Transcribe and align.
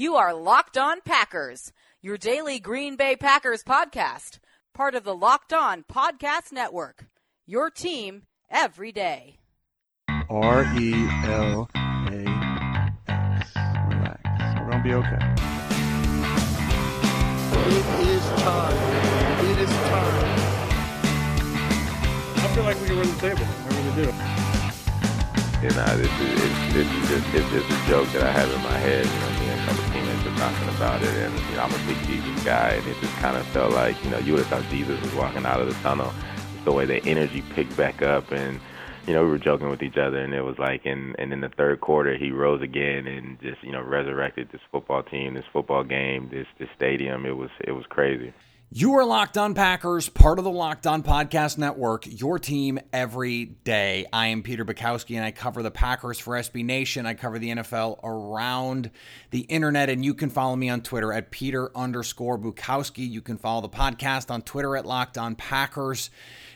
You 0.00 0.14
are 0.14 0.32
Locked 0.32 0.78
On 0.78 1.00
Packers, 1.00 1.72
your 2.00 2.16
daily 2.16 2.60
Green 2.60 2.94
Bay 2.94 3.16
Packers 3.16 3.64
podcast, 3.64 4.38
part 4.72 4.94
of 4.94 5.02
the 5.02 5.12
Locked 5.12 5.52
On 5.52 5.82
Podcast 5.92 6.52
Network. 6.52 7.06
Your 7.46 7.68
team 7.68 8.22
every 8.48 8.92
day. 8.92 9.40
R 10.30 10.62
E 10.78 10.94
L 11.24 11.68
A 11.74 12.24
X. 13.08 13.50
Relax. 13.88 14.20
We're 14.60 14.70
going 14.70 14.78
to 14.78 14.84
be 14.84 14.94
okay. 14.94 15.18
It 17.66 18.06
is 18.06 18.22
time. 18.40 18.78
It 19.50 19.58
is 19.58 19.68
time. 19.68 20.38
I 22.36 22.52
feel 22.54 22.62
like 22.62 22.80
we 22.82 22.86
can 22.86 22.98
run 22.98 23.08
the 23.08 23.14
table. 23.20 23.44
I 23.44 23.68
really 23.74 23.94
do. 24.04 24.08
it. 24.10 24.14
You 25.60 25.70
know, 25.70 25.96
this 25.96 26.20
is, 26.20 26.40
it's, 26.44 26.72
this 26.72 26.86
is 26.86 27.08
just, 27.08 27.34
it's 27.34 27.50
just 27.50 27.66
a 27.68 27.88
joke 27.88 28.06
that 28.12 28.22
I 28.22 28.30
have 28.30 28.48
in 28.48 28.62
my 28.62 28.78
head. 28.78 29.04
You 29.04 29.12
know, 29.12 29.37
couple 29.68 29.92
teammates 29.92 30.24
were 30.24 30.30
talking 30.30 30.68
about 30.70 31.02
it, 31.02 31.08
and 31.08 31.34
you 31.50 31.56
know, 31.56 31.62
I'm 31.62 31.74
a 31.74 31.86
big 31.86 31.98
Jesus 32.06 32.44
guy, 32.44 32.70
and 32.70 32.86
it 32.86 32.96
just 33.00 33.14
kind 33.16 33.36
of 33.36 33.46
felt 33.48 33.72
like, 33.72 34.02
you 34.02 34.10
know, 34.10 34.18
you 34.18 34.32
would 34.32 34.44
have 34.44 34.62
thought 34.62 34.70
Jesus 34.70 34.98
was 35.02 35.14
walking 35.14 35.44
out 35.44 35.60
of 35.60 35.68
the 35.68 35.74
tunnel. 35.82 36.12
The 36.64 36.72
way 36.72 36.86
the 36.86 37.04
energy 37.04 37.42
picked 37.54 37.76
back 37.76 38.00
up, 38.02 38.30
and 38.32 38.60
you 39.06 39.14
know, 39.14 39.24
we 39.24 39.30
were 39.30 39.38
joking 39.38 39.68
with 39.68 39.82
each 39.82 39.96
other, 39.96 40.18
and 40.18 40.32
it 40.32 40.42
was 40.42 40.58
like, 40.58 40.86
and 40.86 41.14
and 41.18 41.32
in 41.32 41.40
the 41.40 41.50
third 41.50 41.80
quarter, 41.80 42.16
he 42.16 42.30
rose 42.30 42.62
again 42.62 43.06
and 43.06 43.40
just, 43.40 43.62
you 43.62 43.72
know, 43.72 43.82
resurrected 43.82 44.48
this 44.52 44.60
football 44.72 45.02
team, 45.02 45.34
this 45.34 45.44
football 45.52 45.84
game, 45.84 46.28
this 46.30 46.46
this 46.58 46.68
stadium. 46.74 47.26
It 47.26 47.36
was 47.36 47.50
it 47.60 47.72
was 47.72 47.84
crazy. 47.86 48.32
You 48.70 48.92
are 48.96 49.04
Locked 49.06 49.38
On 49.38 49.54
Packers, 49.54 50.10
part 50.10 50.38
of 50.38 50.44
the 50.44 50.50
Locked 50.50 50.86
On 50.86 51.02
Podcast 51.02 51.56
Network, 51.56 52.04
your 52.06 52.38
team 52.38 52.78
every 52.92 53.46
day. 53.46 54.04
I 54.12 54.26
am 54.26 54.42
Peter 54.42 54.62
Bukowski, 54.62 55.16
and 55.16 55.24
I 55.24 55.30
cover 55.30 55.62
the 55.62 55.70
Packers 55.70 56.18
for 56.18 56.34
SB 56.34 56.66
Nation. 56.66 57.06
I 57.06 57.14
cover 57.14 57.38
the 57.38 57.48
NFL 57.48 57.98
around 58.04 58.90
the 59.30 59.40
internet, 59.40 59.88
and 59.88 60.04
you 60.04 60.12
can 60.12 60.28
follow 60.28 60.54
me 60.54 60.68
on 60.68 60.82
Twitter 60.82 61.14
at 61.14 61.30
Peter 61.30 61.74
underscore 61.74 62.38
Bukowski. 62.38 63.10
You 63.10 63.22
can 63.22 63.38
follow 63.38 63.62
the 63.62 63.70
podcast 63.70 64.30
on 64.30 64.42
Twitter 64.42 64.76
at 64.76 64.84
Locked 64.84 65.16
On 65.16 65.34
Packers. 65.34 66.10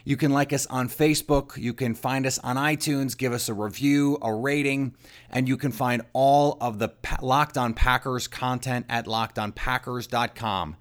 You 0.05 0.19
can 0.19 0.33
like 0.33 0.53
us 0.53 0.67
on 0.67 0.91
Facebook. 0.91 1.56
You 1.56 1.73
can 1.73 1.95
find 1.95 2.27
us 2.27 2.39
on 2.41 2.56
iTunes, 2.56 3.17
give 3.17 3.33
us 3.33 3.48
a 3.48 3.55
review, 3.55 4.19
a 4.20 4.34
rating, 4.34 4.95
and 5.31 5.48
you 5.48 5.56
can 5.56 5.73
find 5.73 6.03
all 6.12 6.58
of 6.61 6.79
the 6.79 6.92
Locked 7.23 7.56
On 7.56 7.73
Packers 7.73 8.29
content 8.29 8.84
at 8.91 9.06
lockedonpackers.com. 9.06 10.77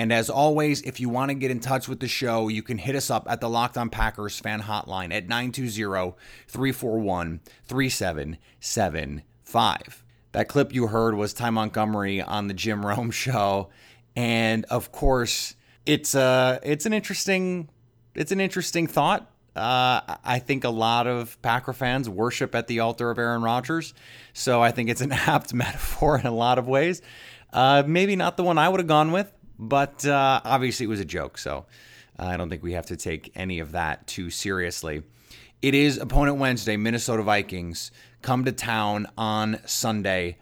And 0.00 0.12
as 0.14 0.30
always, 0.30 0.80
if 0.80 0.98
you 0.98 1.10
want 1.10 1.28
to 1.28 1.34
get 1.34 1.50
in 1.50 1.60
touch 1.60 1.86
with 1.86 2.00
the 2.00 2.08
show, 2.08 2.48
you 2.48 2.62
can 2.62 2.78
hit 2.78 2.96
us 2.96 3.10
up 3.10 3.26
at 3.28 3.42
the 3.42 3.50
Locked 3.50 3.76
On 3.76 3.90
Packers 3.90 4.38
fan 4.38 4.62
hotline 4.62 5.12
at 5.12 5.28
920 5.28 6.14
341 6.48 7.40
3775. 7.64 10.04
That 10.32 10.48
clip 10.48 10.72
you 10.72 10.86
heard 10.86 11.16
was 11.16 11.34
Ty 11.34 11.50
Montgomery 11.50 12.22
on 12.22 12.48
the 12.48 12.54
Jim 12.54 12.86
Rome 12.86 13.10
show. 13.10 13.68
And 14.16 14.64
of 14.70 14.90
course, 14.90 15.54
it's 15.84 16.14
a 16.14 16.60
it's 16.62 16.86
an 16.86 16.94
interesting 16.94 17.68
it's 18.14 18.32
an 18.32 18.40
interesting 18.40 18.86
thought. 18.86 19.30
Uh, 19.54 20.00
I 20.24 20.38
think 20.38 20.64
a 20.64 20.70
lot 20.70 21.08
of 21.08 21.36
Packer 21.42 21.74
fans 21.74 22.08
worship 22.08 22.54
at 22.54 22.68
the 22.68 22.80
altar 22.80 23.10
of 23.10 23.18
Aaron 23.18 23.42
Rodgers, 23.42 23.92
so 24.32 24.62
I 24.62 24.70
think 24.70 24.88
it's 24.88 25.02
an 25.02 25.12
apt 25.12 25.52
metaphor 25.52 26.18
in 26.18 26.24
a 26.24 26.34
lot 26.34 26.58
of 26.58 26.66
ways. 26.66 27.02
Uh, 27.52 27.82
maybe 27.86 28.16
not 28.16 28.38
the 28.38 28.44
one 28.44 28.56
I 28.56 28.66
would 28.68 28.80
have 28.80 28.86
gone 28.86 29.12
with, 29.12 29.30
but 29.60 30.06
uh, 30.06 30.40
obviously, 30.42 30.84
it 30.84 30.88
was 30.88 31.00
a 31.00 31.04
joke, 31.04 31.36
so 31.36 31.66
I 32.18 32.36
don't 32.38 32.48
think 32.48 32.62
we 32.62 32.72
have 32.72 32.86
to 32.86 32.96
take 32.96 33.30
any 33.36 33.60
of 33.60 33.72
that 33.72 34.06
too 34.06 34.30
seriously. 34.30 35.02
It 35.60 35.74
is 35.74 35.98
Opponent 35.98 36.38
Wednesday. 36.38 36.78
Minnesota 36.78 37.22
Vikings 37.22 37.90
come 38.22 38.46
to 38.46 38.52
town 38.52 39.06
on 39.18 39.60
Sunday. 39.66 40.38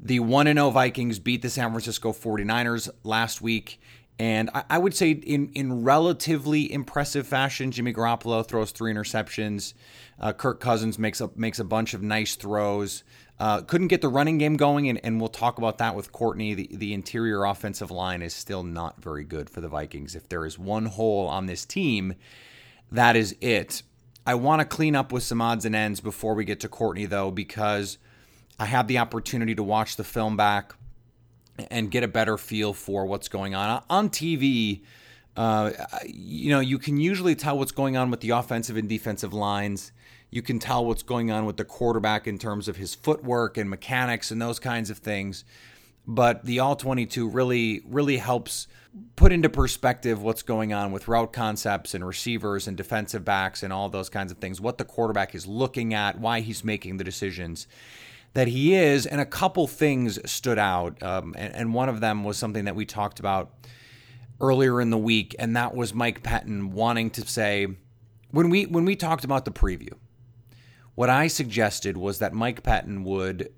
The 0.00 0.20
1 0.20 0.46
0 0.46 0.70
Vikings 0.70 1.18
beat 1.18 1.42
the 1.42 1.50
San 1.50 1.70
Francisco 1.70 2.12
49ers 2.12 2.88
last 3.04 3.42
week. 3.42 3.78
And 4.18 4.48
I, 4.70 4.78
would 4.78 4.94
say 4.94 5.10
in, 5.10 5.50
in 5.54 5.82
relatively 5.82 6.72
impressive 6.72 7.26
fashion, 7.26 7.72
Jimmy 7.72 7.92
Garoppolo 7.92 8.46
throws 8.46 8.70
three 8.70 8.94
interceptions. 8.94 9.74
Uh, 10.20 10.32
Kirk 10.32 10.60
Cousins 10.60 11.00
makes 11.00 11.20
a 11.20 11.30
makes 11.34 11.58
a 11.58 11.64
bunch 11.64 11.94
of 11.94 12.02
nice 12.02 12.36
throws. 12.36 13.02
Uh, 13.38 13.62
couldn't 13.62 13.88
get 13.88 14.00
the 14.00 14.08
running 14.08 14.38
game 14.38 14.56
going, 14.56 14.88
and, 14.88 15.00
and 15.02 15.20
we'll 15.20 15.28
talk 15.28 15.58
about 15.58 15.78
that 15.78 15.96
with 15.96 16.12
Courtney. 16.12 16.54
The, 16.54 16.68
the 16.70 16.94
interior 16.94 17.44
offensive 17.44 17.90
line 17.90 18.22
is 18.22 18.32
still 18.32 18.62
not 18.62 19.02
very 19.02 19.24
good 19.24 19.50
for 19.50 19.60
the 19.60 19.68
Vikings. 19.68 20.14
If 20.14 20.28
there 20.28 20.46
is 20.46 20.58
one 20.58 20.86
hole 20.86 21.26
on 21.26 21.46
this 21.46 21.64
team, 21.64 22.14
that 22.92 23.16
is 23.16 23.34
it. 23.40 23.82
I 24.24 24.36
want 24.36 24.60
to 24.60 24.64
clean 24.64 24.94
up 24.94 25.10
with 25.10 25.24
some 25.24 25.40
odds 25.40 25.64
and 25.64 25.74
ends 25.74 26.00
before 26.00 26.34
we 26.34 26.44
get 26.44 26.60
to 26.60 26.68
Courtney, 26.68 27.06
though, 27.06 27.32
because 27.32 27.98
I 28.58 28.66
have 28.66 28.86
the 28.86 28.98
opportunity 28.98 29.54
to 29.56 29.62
watch 29.62 29.96
the 29.96 30.04
film 30.04 30.36
back 30.36 30.72
and 31.70 31.90
get 31.90 32.04
a 32.04 32.08
better 32.08 32.38
feel 32.38 32.72
for 32.72 33.04
what's 33.04 33.28
going 33.28 33.54
on. 33.54 33.82
On 33.90 34.08
TV, 34.08 34.82
uh, 35.36 35.72
you 36.06 36.50
know, 36.50 36.60
you 36.60 36.78
can 36.78 36.98
usually 36.98 37.34
tell 37.34 37.58
what's 37.58 37.72
going 37.72 37.96
on 37.96 38.10
with 38.10 38.20
the 38.20 38.30
offensive 38.30 38.76
and 38.76 38.88
defensive 38.88 39.34
lines 39.34 39.92
you 40.34 40.42
can 40.42 40.58
tell 40.58 40.84
what's 40.84 41.04
going 41.04 41.30
on 41.30 41.46
with 41.46 41.56
the 41.56 41.64
quarterback 41.64 42.26
in 42.26 42.38
terms 42.38 42.66
of 42.66 42.76
his 42.76 42.92
footwork 42.92 43.56
and 43.56 43.70
mechanics 43.70 44.32
and 44.32 44.42
those 44.42 44.58
kinds 44.58 44.90
of 44.90 44.98
things. 44.98 45.44
But 46.08 46.44
the 46.44 46.58
all 46.58 46.74
22 46.74 47.28
really, 47.28 47.82
really 47.86 48.16
helps 48.16 48.66
put 49.14 49.30
into 49.30 49.48
perspective 49.48 50.20
what's 50.20 50.42
going 50.42 50.72
on 50.72 50.90
with 50.90 51.06
route 51.06 51.32
concepts 51.32 51.94
and 51.94 52.04
receivers 52.04 52.66
and 52.66 52.76
defensive 52.76 53.24
backs 53.24 53.62
and 53.62 53.72
all 53.72 53.88
those 53.88 54.08
kinds 54.08 54.32
of 54.32 54.38
things, 54.38 54.60
what 54.60 54.76
the 54.76 54.84
quarterback 54.84 55.36
is 55.36 55.46
looking 55.46 55.94
at, 55.94 56.18
why 56.18 56.40
he's 56.40 56.64
making 56.64 56.96
the 56.96 57.04
decisions 57.04 57.68
that 58.32 58.48
he 58.48 58.74
is. 58.74 59.06
And 59.06 59.20
a 59.20 59.26
couple 59.26 59.68
things 59.68 60.18
stood 60.28 60.58
out. 60.58 61.00
Um, 61.00 61.36
and, 61.38 61.54
and 61.54 61.74
one 61.74 61.88
of 61.88 62.00
them 62.00 62.24
was 62.24 62.36
something 62.36 62.64
that 62.64 62.74
we 62.74 62.84
talked 62.84 63.20
about 63.20 63.52
earlier 64.40 64.80
in 64.80 64.90
the 64.90 64.98
week, 64.98 65.36
and 65.38 65.54
that 65.54 65.76
was 65.76 65.94
Mike 65.94 66.24
Pettine 66.24 66.72
wanting 66.72 67.10
to 67.10 67.24
say, 67.24 67.68
when 68.32 68.50
we 68.50 68.66
when 68.66 68.84
we 68.84 68.96
talked 68.96 69.22
about 69.22 69.44
the 69.44 69.52
preview, 69.52 69.92
what 70.94 71.10
I 71.10 71.26
suggested 71.26 71.96
was 71.96 72.18
that 72.18 72.32
Mike 72.32 72.62
Pettine 72.62 73.04
would 73.04 73.52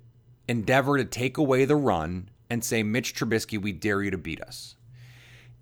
endeavor 0.47 0.97
to 0.97 1.05
take 1.05 1.37
away 1.37 1.65
the 1.65 1.75
run 1.75 2.29
and 2.49 2.63
say, 2.63 2.83
Mitch 2.83 3.13
Trubisky, 3.13 3.61
we 3.61 3.71
dare 3.71 4.01
you 4.01 4.11
to 4.11 4.17
beat 4.17 4.41
us. 4.41 4.75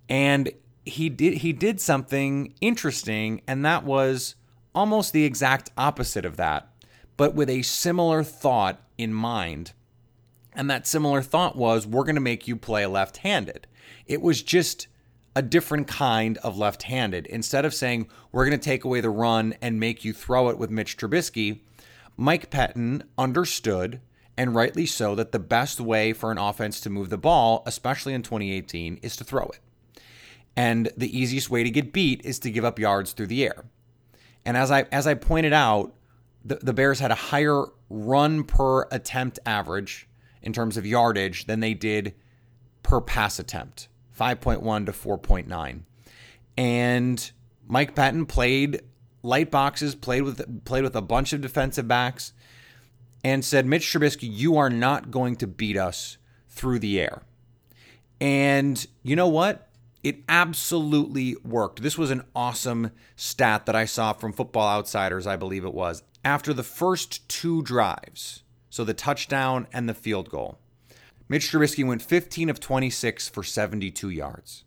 And 0.07 0.51
he 0.85 1.09
did 1.09 1.35
he 1.35 1.51
did 1.51 1.81
something 1.81 2.53
interesting, 2.61 3.41
and 3.47 3.65
that 3.65 3.83
was 3.83 4.35
almost 4.73 5.13
the 5.13 5.25
exact 5.25 5.71
opposite 5.77 6.25
of 6.25 6.37
that, 6.37 6.69
but 7.17 7.33
with 7.33 7.49
a 7.49 7.63
similar 7.63 8.23
thought 8.23 8.79
in 8.97 9.13
mind. 9.13 9.71
And 10.53 10.69
that 10.69 10.87
similar 10.87 11.21
thought 11.21 11.57
was, 11.57 11.85
we're 11.87 12.03
going 12.03 12.15
to 12.15 12.21
make 12.21 12.47
you 12.47 12.55
play 12.55 12.85
left 12.85 13.17
handed. 13.17 13.67
It 14.05 14.21
was 14.21 14.41
just 14.41 14.87
a 15.35 15.41
different 15.41 15.87
kind 15.87 16.37
of 16.39 16.57
left 16.57 16.83
handed. 16.83 17.27
Instead 17.27 17.65
of 17.65 17.73
saying, 17.73 18.07
we're 18.31 18.45
going 18.45 18.57
to 18.57 18.63
take 18.63 18.85
away 18.85 19.01
the 19.01 19.09
run 19.09 19.55
and 19.61 19.79
make 19.79 20.05
you 20.05 20.13
throw 20.13 20.49
it 20.49 20.57
with 20.57 20.69
Mitch 20.69 20.97
Trubisky, 20.97 21.59
Mike 22.17 22.49
Pettine 22.49 23.03
understood, 23.17 23.99
and 24.37 24.55
rightly 24.55 24.85
so, 24.85 25.15
that 25.15 25.31
the 25.31 25.39
best 25.39 25.81
way 25.81 26.13
for 26.13 26.31
an 26.31 26.37
offense 26.37 26.79
to 26.81 26.89
move 26.89 27.09
the 27.09 27.17
ball, 27.17 27.63
especially 27.65 28.13
in 28.13 28.21
2018, 28.21 28.99
is 29.01 29.15
to 29.17 29.23
throw 29.23 29.45
it. 29.47 29.59
And 30.55 30.89
the 30.95 31.17
easiest 31.17 31.49
way 31.49 31.63
to 31.63 31.69
get 31.69 31.91
beat 31.91 32.21
is 32.23 32.39
to 32.39 32.51
give 32.51 32.63
up 32.63 32.79
yards 32.79 33.11
through 33.11 33.27
the 33.27 33.43
air. 33.43 33.65
And 34.45 34.55
as 34.55 34.71
I 34.71 34.83
as 34.91 35.05
I 35.07 35.15
pointed 35.15 35.51
out, 35.51 35.93
the, 36.45 36.55
the 36.55 36.73
Bears 36.73 36.99
had 36.99 37.11
a 37.11 37.15
higher 37.15 37.65
run 37.89 38.43
per 38.43 38.83
attempt 38.83 39.39
average 39.45 40.07
in 40.41 40.53
terms 40.53 40.77
of 40.77 40.85
yardage 40.85 41.45
than 41.45 41.59
they 41.59 41.73
did 41.73 42.13
per 42.83 43.01
pass 43.01 43.39
attempt. 43.39 43.89
5.1 44.17 44.85
to 44.85 44.91
4.9. 44.91 45.81
And 46.57 47.31
Mike 47.67 47.95
Pettine 47.95 48.27
played 48.27 48.81
light 49.23 49.51
boxes, 49.51 49.95
played 49.95 50.23
with 50.23 50.65
played 50.65 50.83
with 50.83 50.95
a 50.95 51.01
bunch 51.01 51.33
of 51.33 51.41
defensive 51.41 51.87
backs, 51.87 52.33
and 53.23 53.43
said, 53.43 53.65
Mitch 53.65 53.85
Trubisky, 53.85 54.29
you 54.31 54.55
are 54.57 54.69
not 54.69 55.11
going 55.11 55.35
to 55.37 55.47
beat 55.47 55.77
us 55.77 56.17
through 56.47 56.79
the 56.79 56.99
air. 56.99 57.23
And 58.21 58.85
you 59.03 59.15
know 59.15 59.27
what? 59.27 59.67
It 60.03 60.19
absolutely 60.29 61.35
worked. 61.43 61.81
This 61.81 61.97
was 61.97 62.11
an 62.11 62.23
awesome 62.35 62.91
stat 63.15 63.65
that 63.65 63.75
I 63.75 63.85
saw 63.85 64.13
from 64.13 64.33
Football 64.33 64.67
Outsiders, 64.67 65.25
I 65.25 65.35
believe 65.35 65.65
it 65.65 65.73
was. 65.73 66.03
After 66.23 66.53
the 66.53 66.63
first 66.63 67.27
two 67.27 67.63
drives, 67.63 68.43
so 68.69 68.83
the 68.83 68.93
touchdown 68.93 69.67
and 69.73 69.89
the 69.89 69.95
field 69.95 70.29
goal, 70.29 70.59
Mitch 71.27 71.51
Trubisky 71.51 71.85
went 71.85 72.01
15 72.01 72.49
of 72.49 72.59
26 72.59 73.29
for 73.29 73.43
72 73.43 74.09
yards. 74.09 74.63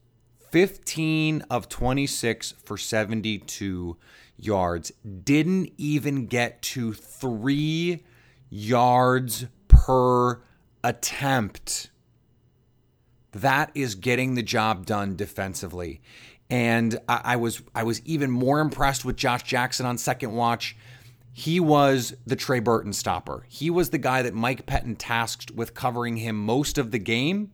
15 0.50 1.42
of 1.50 1.68
26 1.68 2.54
for 2.64 2.76
72 2.76 3.96
yards. 4.36 4.92
Didn't 5.24 5.72
even 5.76 6.26
get 6.26 6.62
to 6.62 6.92
three 6.92 8.04
yards 8.50 9.46
per 9.68 10.40
attempt. 10.82 11.90
That 13.32 13.70
is 13.74 13.94
getting 13.94 14.34
the 14.34 14.42
job 14.42 14.86
done 14.86 15.16
defensively. 15.16 16.00
And 16.50 16.98
I, 17.08 17.20
I 17.24 17.36
was 17.36 17.62
I 17.74 17.82
was 17.82 18.00
even 18.06 18.30
more 18.30 18.60
impressed 18.60 19.04
with 19.04 19.16
Josh 19.16 19.42
Jackson 19.42 19.84
on 19.84 19.98
second 19.98 20.32
watch 20.32 20.76
he 21.38 21.60
was 21.60 22.16
the 22.26 22.34
Trey 22.34 22.58
Burton 22.58 22.92
stopper. 22.92 23.44
He 23.48 23.70
was 23.70 23.90
the 23.90 23.98
guy 23.98 24.22
that 24.22 24.34
Mike 24.34 24.66
Pettine 24.66 24.96
tasked 24.98 25.52
with 25.52 25.72
covering 25.72 26.16
him 26.16 26.34
most 26.34 26.78
of 26.78 26.90
the 26.90 26.98
game, 26.98 27.52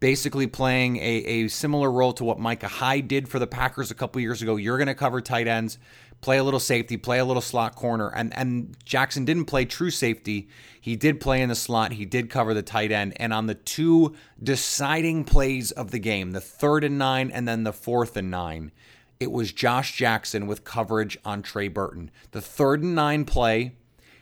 basically 0.00 0.48
playing 0.48 0.96
a, 0.96 1.00
a 1.00 1.46
similar 1.46 1.92
role 1.92 2.12
to 2.14 2.24
what 2.24 2.40
Micah 2.40 2.66
Hyde 2.66 3.06
did 3.06 3.28
for 3.28 3.38
the 3.38 3.46
Packers 3.46 3.92
a 3.92 3.94
couple 3.94 4.20
years 4.20 4.42
ago. 4.42 4.56
You're 4.56 4.78
going 4.78 4.88
to 4.88 4.96
cover 4.96 5.20
tight 5.20 5.46
ends, 5.46 5.78
play 6.22 6.38
a 6.38 6.42
little 6.42 6.58
safety, 6.58 6.96
play 6.96 7.20
a 7.20 7.24
little 7.24 7.40
slot 7.40 7.76
corner. 7.76 8.08
And, 8.08 8.36
and 8.36 8.76
Jackson 8.84 9.24
didn't 9.24 9.44
play 9.44 9.64
true 9.64 9.90
safety. 9.90 10.48
He 10.80 10.96
did 10.96 11.20
play 11.20 11.40
in 11.40 11.50
the 11.50 11.54
slot, 11.54 11.92
he 11.92 12.04
did 12.04 12.30
cover 12.30 12.52
the 12.52 12.62
tight 12.62 12.90
end. 12.90 13.12
And 13.18 13.32
on 13.32 13.46
the 13.46 13.54
two 13.54 14.16
deciding 14.42 15.22
plays 15.22 15.70
of 15.70 15.92
the 15.92 16.00
game, 16.00 16.32
the 16.32 16.40
third 16.40 16.82
and 16.82 16.98
nine 16.98 17.30
and 17.30 17.46
then 17.46 17.62
the 17.62 17.72
fourth 17.72 18.16
and 18.16 18.28
nine, 18.28 18.72
it 19.20 19.30
was 19.30 19.52
Josh 19.52 19.96
Jackson 19.96 20.46
with 20.46 20.64
coverage 20.64 21.16
on 21.24 21.42
Trey 21.42 21.68
Burton. 21.68 22.10
The 22.32 22.40
third 22.40 22.82
and 22.82 22.94
nine 22.94 23.24
play, 23.24 23.76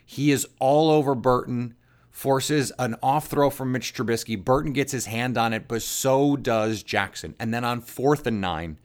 he 0.05 0.31
is 0.31 0.47
all 0.59 0.91
over 0.91 1.15
Burton, 1.15 1.75
forces 2.11 2.73
an 2.79 2.97
off 3.03 3.27
throw 3.27 3.51
from 3.51 3.73
Mitch 3.73 3.95
Trubisky. 3.95 4.43
Burton 4.43 4.73
gets 4.73 4.93
his 4.93 5.07
hand 5.07 5.39
on 5.39 5.53
it, 5.53 5.67
but 5.67 5.83
so 5.83 6.37
does 6.37 6.83
Jackson. 6.83 7.35
And 7.41 7.53
then 7.53 7.65
on 7.65 7.81
fourth 7.81 8.27
and 8.27 8.41
nine, 8.41 8.79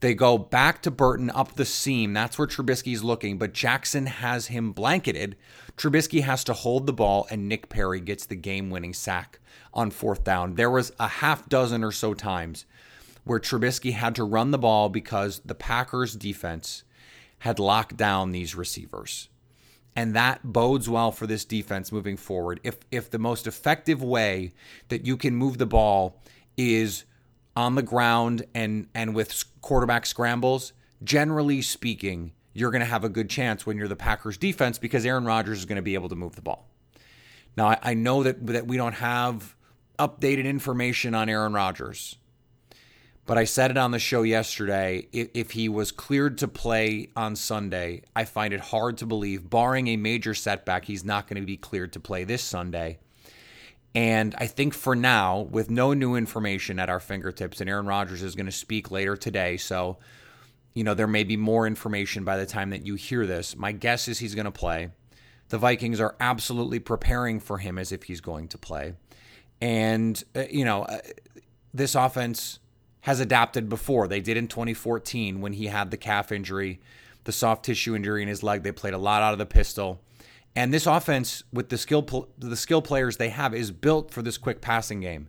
they 0.00 0.14
go 0.14 0.38
back 0.38 0.80
to 0.82 0.90
Burton 0.90 1.30
up 1.30 1.56
the 1.56 1.66
seam. 1.66 2.14
That's 2.14 2.38
where 2.38 2.48
Trubisky's 2.48 3.04
looking, 3.04 3.36
but 3.36 3.52
Jackson 3.52 4.06
has 4.06 4.46
him 4.46 4.72
blanketed. 4.72 5.36
Trubisky 5.76 6.22
has 6.22 6.42
to 6.44 6.54
hold 6.54 6.86
the 6.86 6.92
ball, 6.94 7.26
and 7.30 7.48
Nick 7.48 7.68
Perry 7.68 8.00
gets 8.00 8.24
the 8.24 8.34
game 8.34 8.70
winning 8.70 8.94
sack 8.94 9.40
on 9.74 9.90
fourth 9.90 10.24
down. 10.24 10.54
There 10.54 10.70
was 10.70 10.92
a 10.98 11.06
half 11.06 11.48
dozen 11.50 11.84
or 11.84 11.92
so 11.92 12.14
times 12.14 12.64
where 13.30 13.38
Trubisky 13.38 13.92
had 13.92 14.16
to 14.16 14.24
run 14.24 14.50
the 14.50 14.58
ball 14.58 14.88
because 14.88 15.40
the 15.44 15.54
Packers 15.54 16.16
defense 16.16 16.82
had 17.38 17.60
locked 17.60 17.96
down 17.96 18.32
these 18.32 18.56
receivers. 18.56 19.28
And 19.94 20.16
that 20.16 20.40
bodes 20.42 20.88
well 20.88 21.12
for 21.12 21.28
this 21.28 21.44
defense 21.44 21.92
moving 21.92 22.16
forward. 22.16 22.58
If 22.64 22.78
if 22.90 23.08
the 23.08 23.20
most 23.20 23.46
effective 23.46 24.02
way 24.02 24.50
that 24.88 25.06
you 25.06 25.16
can 25.16 25.36
move 25.36 25.58
the 25.58 25.66
ball 25.66 26.20
is 26.56 27.04
on 27.54 27.76
the 27.76 27.84
ground 27.84 28.46
and 28.52 28.88
and 28.96 29.14
with 29.14 29.44
quarterback 29.60 30.06
scrambles, 30.06 30.72
generally 31.04 31.62
speaking, 31.62 32.32
you're 32.52 32.72
going 32.72 32.80
to 32.80 32.84
have 32.84 33.04
a 33.04 33.08
good 33.08 33.30
chance 33.30 33.64
when 33.64 33.76
you're 33.76 33.86
the 33.86 33.94
Packers 33.94 34.38
defense 34.38 34.76
because 34.76 35.06
Aaron 35.06 35.24
Rodgers 35.24 35.58
is 35.58 35.66
going 35.66 35.76
to 35.76 35.82
be 35.82 35.94
able 35.94 36.08
to 36.08 36.16
move 36.16 36.34
the 36.34 36.42
ball. 36.42 36.68
Now, 37.56 37.68
I, 37.68 37.78
I 37.80 37.94
know 37.94 38.24
that 38.24 38.44
that 38.48 38.66
we 38.66 38.76
don't 38.76 38.94
have 38.94 39.54
updated 40.00 40.46
information 40.46 41.14
on 41.14 41.28
Aaron 41.28 41.52
Rodgers. 41.52 42.16
But 43.30 43.38
I 43.38 43.44
said 43.44 43.70
it 43.70 43.76
on 43.76 43.92
the 43.92 44.00
show 44.00 44.22
yesterday. 44.22 45.06
If, 45.12 45.52
he 45.52 45.68
was 45.68 45.92
cleared 45.92 46.38
to 46.38 46.48
play 46.48 47.10
on 47.14 47.36
Sunday, 47.36 48.02
I 48.16 48.24
find 48.24 48.52
it 48.52 48.58
hard 48.58 48.98
to 48.98 49.06
believe, 49.06 49.48
barring 49.48 49.86
a 49.86 49.96
major 49.96 50.34
setback, 50.34 50.86
he's 50.86 51.04
not 51.04 51.28
going 51.28 51.40
to 51.40 51.46
be 51.46 51.56
cleared 51.56 51.92
to 51.92 52.00
play 52.00 52.24
this 52.24 52.42
Sunday. 52.42 52.98
And 53.94 54.34
I 54.36 54.48
think 54.48 54.74
for 54.74 54.96
now, 54.96 55.42
with 55.42 55.70
no 55.70 55.94
new 55.94 56.16
information 56.16 56.80
at 56.80 56.90
our 56.90 56.98
fingertips, 56.98 57.60
and 57.60 57.70
Aaron 57.70 57.86
Rodgers 57.86 58.20
is 58.20 58.34
going 58.34 58.46
to 58.46 58.52
speak 58.52 58.90
later 58.90 59.16
today, 59.16 59.58
so 59.58 59.98
you 60.74 60.82
know 60.82 60.94
there 60.94 61.06
may 61.06 61.22
be 61.22 61.36
more 61.36 61.68
information 61.68 62.24
by 62.24 62.36
the 62.36 62.46
time 62.46 62.70
that 62.70 62.84
you 62.84 62.96
hear 62.96 63.26
this. 63.26 63.54
My 63.54 63.70
guess 63.70 64.08
is 64.08 64.18
he's 64.18 64.34
going 64.34 64.46
to 64.46 64.50
play. 64.50 64.88
The 65.50 65.58
Vikings 65.58 66.00
are 66.00 66.16
absolutely 66.18 66.80
preparing 66.80 67.38
for 67.38 67.58
him 67.58 67.78
as 67.78 67.92
if 67.92 68.02
he's 68.02 68.20
going 68.20 68.48
to 68.48 68.58
play, 68.58 68.94
and 69.60 70.20
uh, 70.34 70.46
you 70.50 70.64
know 70.64 70.82
uh, 70.82 70.98
this 71.72 71.94
offense 71.94 72.58
has 73.02 73.20
adapted 73.20 73.68
before. 73.68 74.06
They 74.06 74.20
did 74.20 74.36
in 74.36 74.48
2014 74.48 75.40
when 75.40 75.54
he 75.54 75.66
had 75.66 75.90
the 75.90 75.96
calf 75.96 76.32
injury, 76.32 76.80
the 77.24 77.32
soft 77.32 77.64
tissue 77.64 77.94
injury 77.94 78.22
in 78.22 78.28
his 78.28 78.42
leg. 78.42 78.62
They 78.62 78.72
played 78.72 78.94
a 78.94 78.98
lot 78.98 79.22
out 79.22 79.32
of 79.32 79.38
the 79.38 79.46
pistol. 79.46 80.00
And 80.54 80.74
this 80.74 80.86
offense 80.86 81.44
with 81.52 81.68
the 81.68 81.78
skill 81.78 82.28
the 82.38 82.56
skill 82.56 82.82
players 82.82 83.16
they 83.16 83.28
have 83.28 83.54
is 83.54 83.70
built 83.70 84.10
for 84.10 84.22
this 84.22 84.36
quick 84.36 84.60
passing 84.60 85.00
game. 85.00 85.28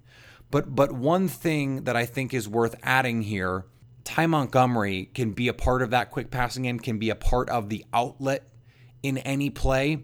But 0.50 0.76
but 0.76 0.92
one 0.92 1.28
thing 1.28 1.84
that 1.84 1.96
I 1.96 2.06
think 2.06 2.34
is 2.34 2.50
worth 2.50 2.76
adding 2.84 3.22
here, 3.22 3.66
Ty 4.04 4.28
Montgomery 4.28 5.10
can 5.14 5.32
be 5.32 5.48
a 5.48 5.54
part 5.54 5.82
of 5.82 5.92
that 5.92 6.12
quick 6.12 6.32
passing 6.32 6.64
game, 6.64 6.80
can 6.80 6.98
be 6.98 7.10
a 7.10 7.16
part 7.16 7.50
of 7.50 7.70
the 7.70 7.86
outlet 7.94 8.50
in 9.04 9.20
any 9.20 9.50
play. 9.50 10.04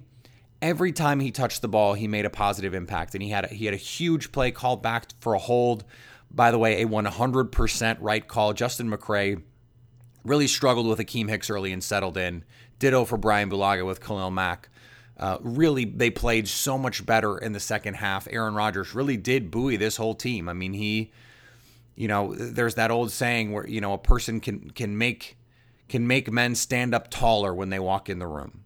Every 0.62 0.92
time 0.92 1.20
he 1.20 1.32
touched 1.32 1.62
the 1.62 1.68
ball, 1.68 1.94
he 1.94 2.08
made 2.08 2.26
a 2.26 2.32
positive 2.32 2.74
impact, 2.74 3.14
and 3.14 3.22
he 3.22 3.30
had 3.30 3.46
a, 3.46 3.48
he 3.50 3.66
had 3.66 3.76
a 3.76 3.78
huge 3.78 4.32
play 4.32 4.50
called 4.52 4.82
back 4.82 5.08
for 5.20 5.36
a 5.36 5.40
hold 5.40 5.84
by 6.30 6.52
the 6.52 6.58
way, 6.58 6.82
a 6.82 6.88
100% 6.88 7.98
right 8.00 8.28
call. 8.28 8.54
Justin 8.54 8.90
McCray 8.90 9.42
really 10.24 10.48
struggled 10.48 10.88
with 10.88 11.00
Akiem 11.00 11.30
Hicks 11.30 11.50
early 11.50 11.72
and 11.72 11.84
settled 11.84 12.18
in. 12.18 12.44
Ditto 12.80 13.06
for 13.06 13.18
Brian 13.18 13.50
Bulaga 13.50 13.86
with 13.86 14.02
Khalil 14.02 14.32
Mack. 14.32 14.70
Uh, 15.18 15.38
really, 15.42 15.86
they 15.86 16.12
played 16.12 16.48
so 16.48 16.78
much 16.78 17.06
better 17.06 17.38
in 17.38 17.54
the 17.54 17.60
second 17.60 17.96
half. 17.96 18.28
Aaron 18.30 18.54
Rodgers 18.54 18.94
really 18.94 19.18
did 19.18 19.50
buoy 19.50 19.76
this 19.76 19.98
whole 19.98 20.14
team. 20.14 20.48
I 20.48 20.54
mean, 20.54 20.74
he, 20.74 21.12
you 21.96 22.08
know, 22.08 22.36
there's 22.36 22.76
that 22.76 22.92
old 22.92 23.12
saying 23.12 23.52
where 23.52 23.68
you 23.68 23.82
know 23.82 23.94
a 23.94 23.98
person 23.98 24.40
can 24.40 24.70
can 24.70 24.96
make 24.96 25.38
can 25.90 26.06
make 26.06 26.32
men 26.32 26.54
stand 26.54 26.94
up 26.94 27.10
taller 27.10 27.52
when 27.52 27.70
they 27.70 27.80
walk 27.80 28.10
in 28.10 28.20
the 28.20 28.28
room, 28.28 28.64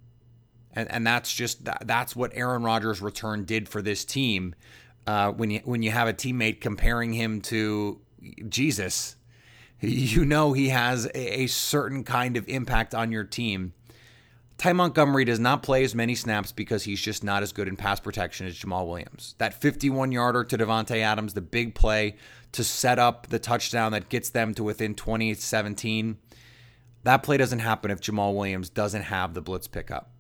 and 0.74 0.92
and 0.92 1.08
that's 1.08 1.34
just 1.34 1.64
that's 1.86 2.18
what 2.18 2.32
Aaron 2.34 2.64
Rodgers' 2.64 3.02
return 3.02 3.46
did 3.46 3.70
for 3.70 3.82
this 3.82 4.04
team 4.04 4.54
uh, 5.08 5.32
when 5.32 5.50
you 5.52 5.62
when 5.64 5.84
you 5.84 5.92
have 5.92 6.08
a 6.08 6.14
teammate 6.14 6.62
comparing 6.62 7.14
him 7.14 7.42
to 7.42 8.00
Jesus, 8.48 9.16
you 9.80 10.26
know 10.26 10.54
he 10.54 10.70
has 10.70 11.06
a, 11.08 11.42
a 11.42 11.48
certain 11.48 12.04
kind 12.04 12.38
of 12.38 12.48
impact 12.48 12.94
on 12.94 13.12
your 13.12 13.24
team. 13.24 13.74
Ty 14.62 14.74
Montgomery 14.74 15.26
does 15.26 15.40
not 15.40 15.64
play 15.64 15.84
as 15.84 15.96
many 15.96 16.14
snaps 16.14 16.52
because 16.52 16.84
he's 16.84 17.02
just 17.02 17.24
not 17.24 17.42
as 17.42 17.52
good 17.52 17.68
in 17.68 17.76
pass 17.76 18.00
protection 18.00 18.46
as 18.46 18.56
Jamaal 18.56 18.86
Williams. 18.88 19.34
That 19.40 19.56
51 19.56 20.12
yarder 20.12 20.44
to 20.44 20.56
Davante 20.56 20.98
Adams, 20.98 21.34
the 21.34 21.42
big 21.42 21.74
play 21.74 22.16
to 22.52 22.64
set 22.64 23.00
up 23.00 23.26
the 23.28 23.40
touchdown 23.40 23.92
that 23.94 24.10
gets 24.10 24.30
them 24.30 24.54
to 24.54 24.64
within 24.64 24.94
20 24.94 25.34
17. 25.34 26.20
That 27.04 27.24
play 27.24 27.38
doesn't 27.38 27.58
happen 27.58 27.90
if 27.90 28.02
Jamaal 28.02 28.36
Williams 28.36 28.70
doesn't 28.70 29.02
have 29.02 29.34
the 29.34 29.42
blitz 29.42 29.68
pickup. 29.68 30.11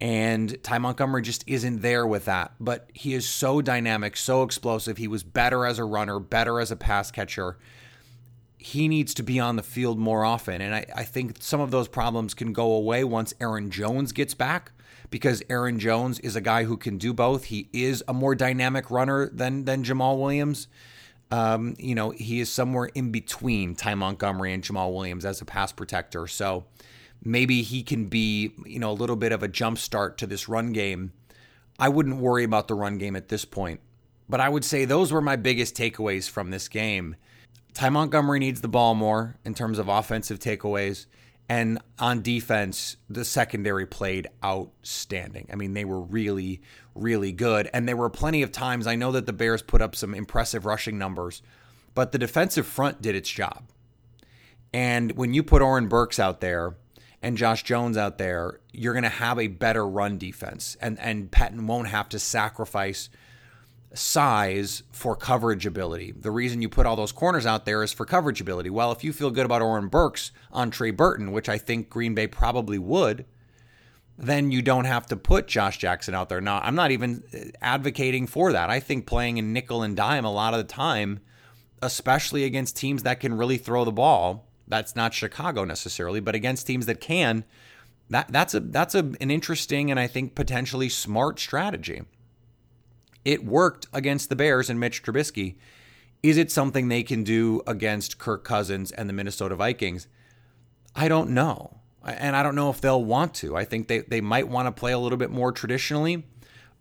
And 0.00 0.62
Ty 0.62 0.78
Montgomery 0.78 1.22
just 1.22 1.44
isn't 1.46 1.80
there 1.80 2.06
with 2.06 2.24
that. 2.26 2.52
But 2.60 2.90
he 2.92 3.14
is 3.14 3.28
so 3.28 3.62
dynamic, 3.62 4.16
so 4.16 4.42
explosive. 4.42 4.96
He 4.96 5.08
was 5.08 5.22
better 5.22 5.64
as 5.64 5.78
a 5.78 5.84
runner, 5.84 6.18
better 6.18 6.60
as 6.60 6.70
a 6.70 6.76
pass 6.76 7.10
catcher. 7.10 7.56
He 8.58 8.88
needs 8.88 9.14
to 9.14 9.22
be 9.22 9.38
on 9.38 9.56
the 9.56 9.62
field 9.62 9.98
more 9.98 10.24
often. 10.24 10.60
And 10.60 10.74
I, 10.74 10.86
I 10.94 11.04
think 11.04 11.36
some 11.40 11.60
of 11.60 11.70
those 11.70 11.88
problems 11.88 12.34
can 12.34 12.52
go 12.52 12.72
away 12.72 13.04
once 13.04 13.34
Aaron 13.40 13.70
Jones 13.70 14.12
gets 14.12 14.34
back 14.34 14.72
because 15.10 15.42
Aaron 15.48 15.78
Jones 15.78 16.18
is 16.20 16.34
a 16.34 16.40
guy 16.40 16.64
who 16.64 16.76
can 16.76 16.98
do 16.98 17.12
both. 17.12 17.44
He 17.44 17.68
is 17.72 18.02
a 18.08 18.12
more 18.12 18.34
dynamic 18.34 18.90
runner 18.90 19.28
than 19.28 19.64
than 19.64 19.84
Jamaal 19.84 20.18
Williams. 20.18 20.66
Um, 21.30 21.74
you 21.78 21.94
know, 21.94 22.10
he 22.10 22.40
is 22.40 22.50
somewhere 22.50 22.86
in 22.94 23.10
between 23.10 23.74
Ty 23.74 23.94
Montgomery 23.94 24.52
and 24.52 24.62
Jamaal 24.62 24.92
Williams 24.92 25.24
as 25.24 25.40
a 25.40 25.44
pass 25.44 25.72
protector. 25.72 26.26
So 26.26 26.64
maybe 27.24 27.62
he 27.62 27.82
can 27.82 28.06
be, 28.06 28.52
you 28.64 28.78
know, 28.78 28.90
a 28.90 28.92
little 28.92 29.16
bit 29.16 29.32
of 29.32 29.42
a 29.42 29.48
jump 29.48 29.78
start 29.78 30.18
to 30.18 30.26
this 30.26 30.48
run 30.48 30.72
game. 30.72 31.12
I 31.78 31.88
wouldn't 31.88 32.18
worry 32.18 32.44
about 32.44 32.68
the 32.68 32.74
run 32.74 32.98
game 32.98 33.16
at 33.16 33.28
this 33.28 33.44
point. 33.44 33.80
But 34.28 34.40
I 34.40 34.48
would 34.48 34.64
say 34.64 34.84
those 34.84 35.12
were 35.12 35.20
my 35.20 35.36
biggest 35.36 35.76
takeaways 35.76 36.30
from 36.30 36.50
this 36.50 36.68
game. 36.68 37.16
Ty 37.74 37.90
Montgomery 37.90 38.38
needs 38.38 38.60
the 38.60 38.68
ball 38.68 38.94
more 38.94 39.36
in 39.44 39.54
terms 39.54 39.78
of 39.78 39.88
offensive 39.88 40.38
takeaways. 40.38 41.06
And 41.48 41.78
on 41.98 42.22
defense, 42.22 42.96
the 43.10 43.24
secondary 43.24 43.84
played 43.84 44.28
outstanding. 44.42 45.48
I 45.52 45.56
mean, 45.56 45.74
they 45.74 45.84
were 45.84 46.00
really, 46.00 46.62
really 46.94 47.32
good. 47.32 47.68
And 47.74 47.86
there 47.86 47.96
were 47.96 48.08
plenty 48.08 48.42
of 48.42 48.50
times, 48.50 48.86
I 48.86 48.96
know 48.96 49.12
that 49.12 49.26
the 49.26 49.32
Bears 49.32 49.60
put 49.60 49.82
up 49.82 49.94
some 49.94 50.14
impressive 50.14 50.64
rushing 50.64 50.96
numbers, 50.96 51.42
but 51.94 52.12
the 52.12 52.18
defensive 52.18 52.66
front 52.66 53.02
did 53.02 53.14
its 53.14 53.28
job. 53.28 53.64
And 54.72 55.12
when 55.12 55.34
you 55.34 55.42
put 55.42 55.60
Oren 55.60 55.86
Burks 55.86 56.18
out 56.18 56.40
there, 56.40 56.76
and 57.24 57.38
Josh 57.38 57.62
Jones 57.62 57.96
out 57.96 58.18
there, 58.18 58.60
you're 58.70 58.92
going 58.92 59.02
to 59.02 59.08
have 59.08 59.38
a 59.38 59.46
better 59.46 59.88
run 59.88 60.18
defense. 60.18 60.76
And, 60.78 61.00
and 61.00 61.30
Pettine 61.30 61.66
won't 61.66 61.88
have 61.88 62.10
to 62.10 62.18
sacrifice 62.18 63.08
size 63.94 64.82
for 64.92 65.16
coverage 65.16 65.64
ability. 65.64 66.12
The 66.12 66.30
reason 66.30 66.60
you 66.60 66.68
put 66.68 66.84
all 66.84 66.96
those 66.96 67.12
corners 67.12 67.46
out 67.46 67.64
there 67.64 67.82
is 67.82 67.94
for 67.94 68.04
coverage 68.04 68.42
ability. 68.42 68.68
Well, 68.68 68.92
if 68.92 69.02
you 69.02 69.10
feel 69.14 69.30
good 69.30 69.46
about 69.46 69.62
Oren 69.62 69.88
Burks 69.88 70.32
on 70.52 70.70
Trey 70.70 70.90
Burton, 70.90 71.32
which 71.32 71.48
I 71.48 71.56
think 71.56 71.88
Green 71.88 72.14
Bay 72.14 72.26
probably 72.26 72.78
would, 72.78 73.24
then 74.18 74.52
you 74.52 74.60
don't 74.60 74.84
have 74.84 75.06
to 75.06 75.16
put 75.16 75.46
Josh 75.46 75.78
Jackson 75.78 76.14
out 76.14 76.28
there. 76.28 76.42
Now, 76.42 76.60
I'm 76.62 76.74
not 76.74 76.90
even 76.90 77.24
uh, 77.32 77.38
advocating 77.62 78.26
for 78.26 78.52
that. 78.52 78.68
I 78.68 78.80
think 78.80 79.06
playing 79.06 79.38
in 79.38 79.54
nickel 79.54 79.82
and 79.82 79.96
dime 79.96 80.26
a 80.26 80.32
lot 80.32 80.52
of 80.52 80.58
the 80.58 80.64
time, 80.64 81.20
especially 81.80 82.44
against 82.44 82.76
teams 82.76 83.02
that 83.04 83.20
can 83.20 83.32
really 83.32 83.56
throw 83.56 83.86
the 83.86 83.92
ball, 83.92 84.46
that's 84.66 84.96
not 84.96 85.14
Chicago 85.14 85.64
necessarily, 85.64 86.20
but 86.20 86.34
against 86.34 86.66
teams 86.66 86.86
that 86.86 87.00
can, 87.00 87.44
that 88.10 88.28
that's 88.30 88.54
a 88.54 88.60
that's 88.60 88.94
a, 88.94 89.12
an 89.20 89.30
interesting 89.30 89.90
and 89.90 89.98
I 89.98 90.06
think 90.06 90.34
potentially 90.34 90.88
smart 90.88 91.38
strategy. 91.38 92.02
It 93.24 93.44
worked 93.44 93.86
against 93.92 94.28
the 94.28 94.36
Bears 94.36 94.68
and 94.68 94.78
Mitch 94.78 95.02
Trubisky. 95.02 95.56
Is 96.22 96.36
it 96.36 96.50
something 96.50 96.88
they 96.88 97.02
can 97.02 97.22
do 97.22 97.62
against 97.66 98.18
Kirk 98.18 98.44
Cousins 98.44 98.92
and 98.92 99.08
the 99.08 99.14
Minnesota 99.14 99.56
Vikings? 99.56 100.08
I 100.94 101.08
don't 101.08 101.30
know. 101.30 101.80
And 102.02 102.36
I 102.36 102.42
don't 102.42 102.54
know 102.54 102.70
if 102.70 102.80
they'll 102.80 103.04
want 103.04 103.34
to. 103.36 103.56
I 103.56 103.64
think 103.64 103.88
they, 103.88 104.00
they 104.00 104.20
might 104.20 104.48
want 104.48 104.66
to 104.66 104.72
play 104.72 104.92
a 104.92 104.98
little 104.98 105.16
bit 105.16 105.30
more 105.30 105.52
traditionally, 105.52 106.24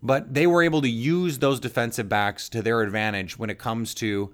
but 0.02 0.34
they 0.34 0.48
were 0.48 0.62
able 0.62 0.82
to 0.82 0.90
use 0.90 1.40
those 1.40 1.62
defensive 1.62 2.10
backs 2.10 2.50
to 2.50 2.62
their 2.62 2.82
advantage 2.82 3.38
when 3.38 3.50
it 3.50 3.58
comes 3.58 3.94
to 3.96 4.34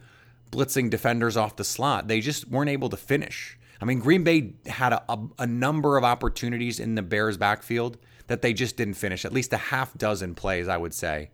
blitzing 0.52 0.90
defenders 0.90 1.38
off 1.38 1.56
the 1.56 1.64
slot. 1.64 2.08
They 2.08 2.22
just 2.22 2.48
weren't 2.50 2.70
able 2.70 2.90
to 2.90 2.98
finish. 2.98 3.58
I 3.82 3.86
mean, 3.86 4.00
Green 4.00 4.24
Bay 4.24 4.54
had 4.66 4.94
a, 4.94 5.04
a, 5.10 5.20
a, 5.40 5.48
number 5.48 5.98
of 5.98 6.04
opportunities 6.04 6.80
in 6.80 6.96
the 6.96 7.02
Bears' 7.02 7.38
backfield 7.38 7.98
that 8.28 8.42
they 8.42 8.54
just 8.54 8.76
didn't 8.76 8.96
finish, 8.96 9.24
at 9.24 9.32
least 9.32 9.54
a 9.54 9.58
half 9.58 9.98
dozen 9.98 10.36
plays, 10.36 10.68
I 10.68 10.78
would 10.78 10.94
say, 10.94 11.32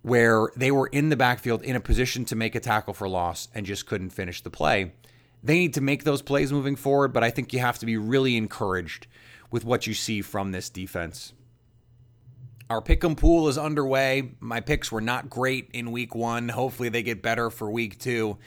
where 0.00 0.48
they 0.56 0.70
were 0.70 0.86
in 0.86 1.10
the 1.10 1.16
backfield 1.16 1.62
in 1.62 1.76
a 1.76 1.80
position 1.80 2.24
to 2.26 2.36
make 2.36 2.54
a 2.54 2.60
tackle 2.60 2.94
for 2.94 3.08
loss 3.08 3.48
and 3.54 3.66
just 3.66 3.86
couldn't 3.86 4.10
finish 4.10 4.40
the 4.40 4.50
play. 4.50 4.92
They 5.42 5.58
need 5.58 5.74
to 5.74 5.80
make 5.80 6.04
those 6.04 6.22
plays 6.22 6.52
moving 6.52 6.76
forward, 6.76 7.12
but 7.12 7.24
I 7.24 7.30
think 7.30 7.52
you 7.52 7.58
have 7.58 7.78
to 7.80 7.86
be 7.86 7.96
really 7.96 8.36
encouraged 8.36 9.06
with 9.50 9.64
what 9.64 9.86
you 9.86 9.92
see 9.92 10.22
from 10.22 10.52
this 10.52 10.70
defense. 10.70 11.34
Our 12.72 12.80
pick'em 12.80 13.18
pool 13.18 13.48
is 13.48 13.58
underway. 13.58 14.30
My 14.40 14.60
picks 14.60 14.90
were 14.90 15.02
not 15.02 15.28
great 15.28 15.68
in 15.74 15.92
week 15.92 16.14
one. 16.14 16.48
Hopefully, 16.48 16.88
they 16.88 17.02
get 17.02 17.20
better 17.20 17.50
for 17.50 17.70
week 17.70 17.98
two. 17.98 18.38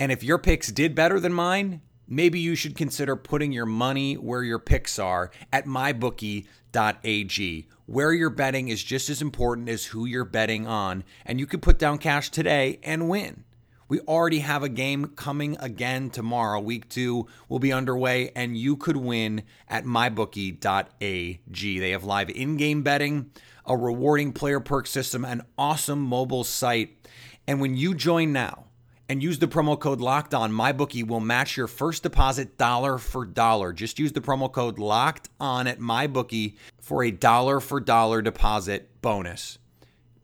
And 0.00 0.10
if 0.10 0.24
your 0.24 0.38
picks 0.38 0.72
did 0.72 0.94
better 0.94 1.20
than 1.20 1.34
mine, 1.34 1.82
maybe 2.08 2.40
you 2.40 2.54
should 2.54 2.76
consider 2.76 3.14
putting 3.14 3.52
your 3.52 3.66
money 3.66 4.14
where 4.14 4.42
your 4.42 4.58
picks 4.58 4.98
are 4.98 5.30
at 5.52 5.66
mybookie.ag. 5.66 7.68
Where 7.84 8.12
you're 8.14 8.30
betting 8.30 8.68
is 8.68 8.82
just 8.82 9.10
as 9.10 9.20
important 9.20 9.68
as 9.68 9.84
who 9.84 10.06
you're 10.06 10.24
betting 10.24 10.66
on, 10.66 11.04
and 11.26 11.38
you 11.38 11.46
could 11.46 11.60
put 11.60 11.78
down 11.78 11.98
cash 11.98 12.30
today 12.30 12.80
and 12.82 13.10
win. 13.10 13.44
We 13.86 14.00
already 14.00 14.38
have 14.38 14.62
a 14.62 14.70
game 14.70 15.08
coming 15.08 15.58
again 15.60 16.08
tomorrow. 16.08 16.58
Week 16.58 16.88
two 16.88 17.26
will 17.50 17.58
be 17.58 17.70
underway, 17.70 18.30
and 18.34 18.56
you 18.56 18.78
could 18.78 18.96
win 18.96 19.42
at 19.68 19.84
mybookie.ag. 19.84 21.78
They 21.78 21.90
have 21.90 22.04
live 22.04 22.30
in 22.30 22.56
game 22.56 22.82
betting, 22.82 23.30
a 23.66 23.76
rewarding 23.76 24.32
player 24.32 24.60
perk 24.60 24.86
system, 24.86 25.24
an 25.24 25.42
awesome 25.56 26.00
mobile 26.00 26.44
site. 26.44 27.08
And 27.46 27.60
when 27.60 27.76
you 27.76 27.94
join 27.94 28.32
now, 28.32 28.64
and 29.08 29.22
use 29.22 29.38
the 29.38 29.48
promo 29.48 29.78
code 29.78 30.00
locked 30.00 30.34
on 30.34 30.50
mybookie 30.50 31.06
will 31.06 31.20
match 31.20 31.56
your 31.56 31.66
first 31.66 32.02
deposit 32.02 32.56
dollar 32.56 32.98
for 32.98 33.26
dollar. 33.26 33.72
Just 33.72 33.98
use 33.98 34.12
the 34.12 34.20
promo 34.20 34.50
code 34.50 34.78
locked 34.78 35.28
on 35.38 35.66
at 35.66 35.78
mybookie 35.78 36.56
for 36.80 37.04
a 37.04 37.10
dollar 37.10 37.60
for 37.60 37.80
dollar 37.80 38.22
deposit 38.22 39.02
bonus. 39.02 39.58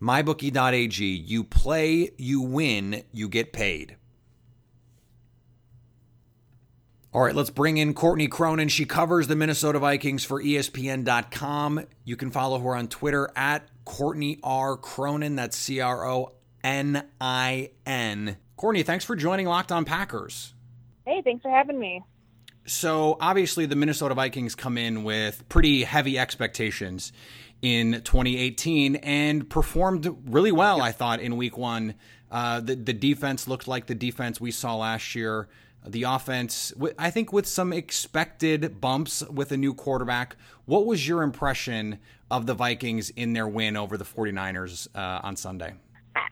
Mybookie.ag 0.01 1.05
you 1.05 1.45
play 1.45 2.11
you 2.17 2.41
win 2.41 3.03
you 3.13 3.29
get 3.29 3.53
paid 3.53 3.97
all 7.13 7.23
right, 7.23 7.35
let's 7.35 7.51
bring 7.51 7.77
in 7.77 7.93
Courtney 7.93 8.29
Cronin. 8.29 8.69
She 8.69 8.85
covers 8.85 9.27
the 9.27 9.35
Minnesota 9.35 9.81
Vikings 9.81 10.25
for 10.25 10.41
ESPN.com. 10.41 11.85
You 12.05 12.17
can 12.17 12.31
follow 12.31 12.61
her 12.61 12.77
on 12.77 12.87
Twitter 12.87 13.31
at 13.35 13.69
Courtney 13.85 14.39
R. 14.45 14.77
Cronin. 14.77 15.35
That's 15.35 15.57
C 15.57 15.81
R 15.81 16.09
O 16.09 16.33
N 16.63 17.05
I 17.21 17.71
N. 17.85 18.37
Courtney, 18.57 18.85
thanks 18.85 19.05
for 19.05 19.17
joining 19.17 19.47
Locked 19.47 19.73
On 19.73 19.85
Packers. 19.85 20.55
Hey, 21.05 21.21
thanks 21.23 21.43
for 21.43 21.51
having 21.51 21.81
me. 21.81 22.01
So, 22.67 23.17
obviously, 23.21 23.67
the 23.67 23.75
Minnesota 23.75 24.15
Vikings 24.15 24.55
come 24.55 24.79
in 24.79 25.03
with 25.03 25.49
pretty 25.49 25.83
heavy 25.83 26.17
expectations 26.17 27.13
in 27.63 28.03
2018 28.05 28.97
and 28.97 29.51
performed 29.51 30.15
really 30.27 30.53
well, 30.53 30.81
I 30.81 30.93
thought, 30.93 31.21
in 31.21 31.37
week 31.37 31.59
one. 31.59 31.95
Uh, 32.31 32.61
the, 32.61 32.77
the 32.77 32.93
defense 32.93 33.49
looked 33.49 33.67
like 33.67 33.87
the 33.87 33.95
defense 33.97 34.41
we 34.41 34.53
saw 34.53 34.77
last 34.77 35.17
year. 35.17 35.49
The 35.87 36.03
offense, 36.03 36.73
I 36.99 37.11
think, 37.11 37.33
with 37.33 37.47
some 37.47 37.73
expected 37.73 38.81
bumps 38.81 39.23
with 39.31 39.51
a 39.51 39.57
new 39.57 39.73
quarterback. 39.73 40.37
What 40.67 40.85
was 40.85 41.09
your 41.09 41.23
impression 41.23 41.99
of 42.31 42.47
the 42.47 42.55
Vikings 42.55 43.11
in 43.11 43.33
their 43.33 43.49
win 43.49 43.77
over 43.77 43.97
the 43.97 44.05
49ers 44.05 44.89
uh, 44.95 45.21
on 45.23 45.37
Sunday? 45.37 45.75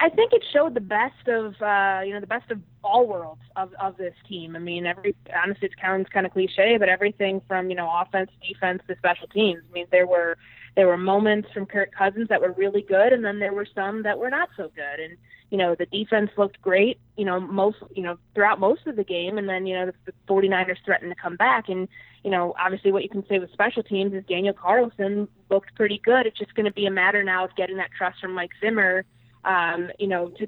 I 0.00 0.08
think 0.10 0.32
it 0.32 0.44
showed 0.52 0.74
the 0.74 0.80
best 0.80 1.28
of 1.28 1.54
uh, 1.62 2.02
you 2.04 2.12
know 2.12 2.20
the 2.20 2.26
best 2.26 2.50
of 2.50 2.60
all 2.82 3.06
worlds 3.06 3.40
of 3.56 3.72
of 3.74 3.96
this 3.96 4.14
team. 4.28 4.56
I 4.56 4.58
mean, 4.58 4.86
every 4.86 5.14
honestly, 5.42 5.68
it 5.68 5.74
sounds 5.80 6.08
kind 6.12 6.26
of 6.26 6.32
cliche, 6.32 6.76
but 6.78 6.88
everything 6.88 7.40
from 7.46 7.70
you 7.70 7.76
know 7.76 7.90
offense, 7.90 8.30
defense 8.46 8.82
to 8.88 8.96
special 8.96 9.28
teams. 9.28 9.62
I 9.70 9.72
mean, 9.72 9.86
there 9.90 10.06
were 10.06 10.36
there 10.76 10.88
were 10.88 10.96
moments 10.96 11.48
from 11.52 11.66
Kirk 11.66 11.92
Cousins 11.92 12.28
that 12.28 12.40
were 12.40 12.52
really 12.52 12.82
good, 12.82 13.12
and 13.12 13.24
then 13.24 13.38
there 13.38 13.52
were 13.52 13.66
some 13.74 14.02
that 14.02 14.18
were 14.18 14.30
not 14.30 14.48
so 14.56 14.70
good. 14.74 15.00
And 15.00 15.16
you 15.50 15.58
know, 15.58 15.74
the 15.74 15.86
defense 15.86 16.30
looked 16.36 16.60
great. 16.60 16.98
You 17.16 17.24
know, 17.24 17.40
most 17.40 17.78
you 17.94 18.02
know 18.02 18.18
throughout 18.34 18.60
most 18.60 18.86
of 18.86 18.96
the 18.96 19.04
game, 19.04 19.38
and 19.38 19.48
then 19.48 19.66
you 19.66 19.74
know 19.74 19.86
the, 19.86 19.94
the 20.06 20.12
49ers 20.28 20.76
threatened 20.84 21.10
to 21.10 21.20
come 21.20 21.36
back. 21.36 21.68
And 21.68 21.88
you 22.24 22.30
know, 22.30 22.54
obviously, 22.58 22.92
what 22.92 23.02
you 23.02 23.08
can 23.08 23.26
say 23.28 23.38
with 23.38 23.52
special 23.52 23.82
teams 23.82 24.12
is 24.12 24.24
Daniel 24.28 24.54
Carlson 24.54 25.28
looked 25.50 25.74
pretty 25.74 26.00
good. 26.04 26.26
It's 26.26 26.38
just 26.38 26.54
going 26.54 26.66
to 26.66 26.72
be 26.72 26.86
a 26.86 26.90
matter 26.90 27.22
now 27.22 27.44
of 27.44 27.56
getting 27.56 27.76
that 27.78 27.90
trust 27.96 28.20
from 28.20 28.34
Mike 28.34 28.50
Zimmer 28.60 29.04
um, 29.44 29.90
you 29.98 30.06
know, 30.06 30.28
to 30.28 30.46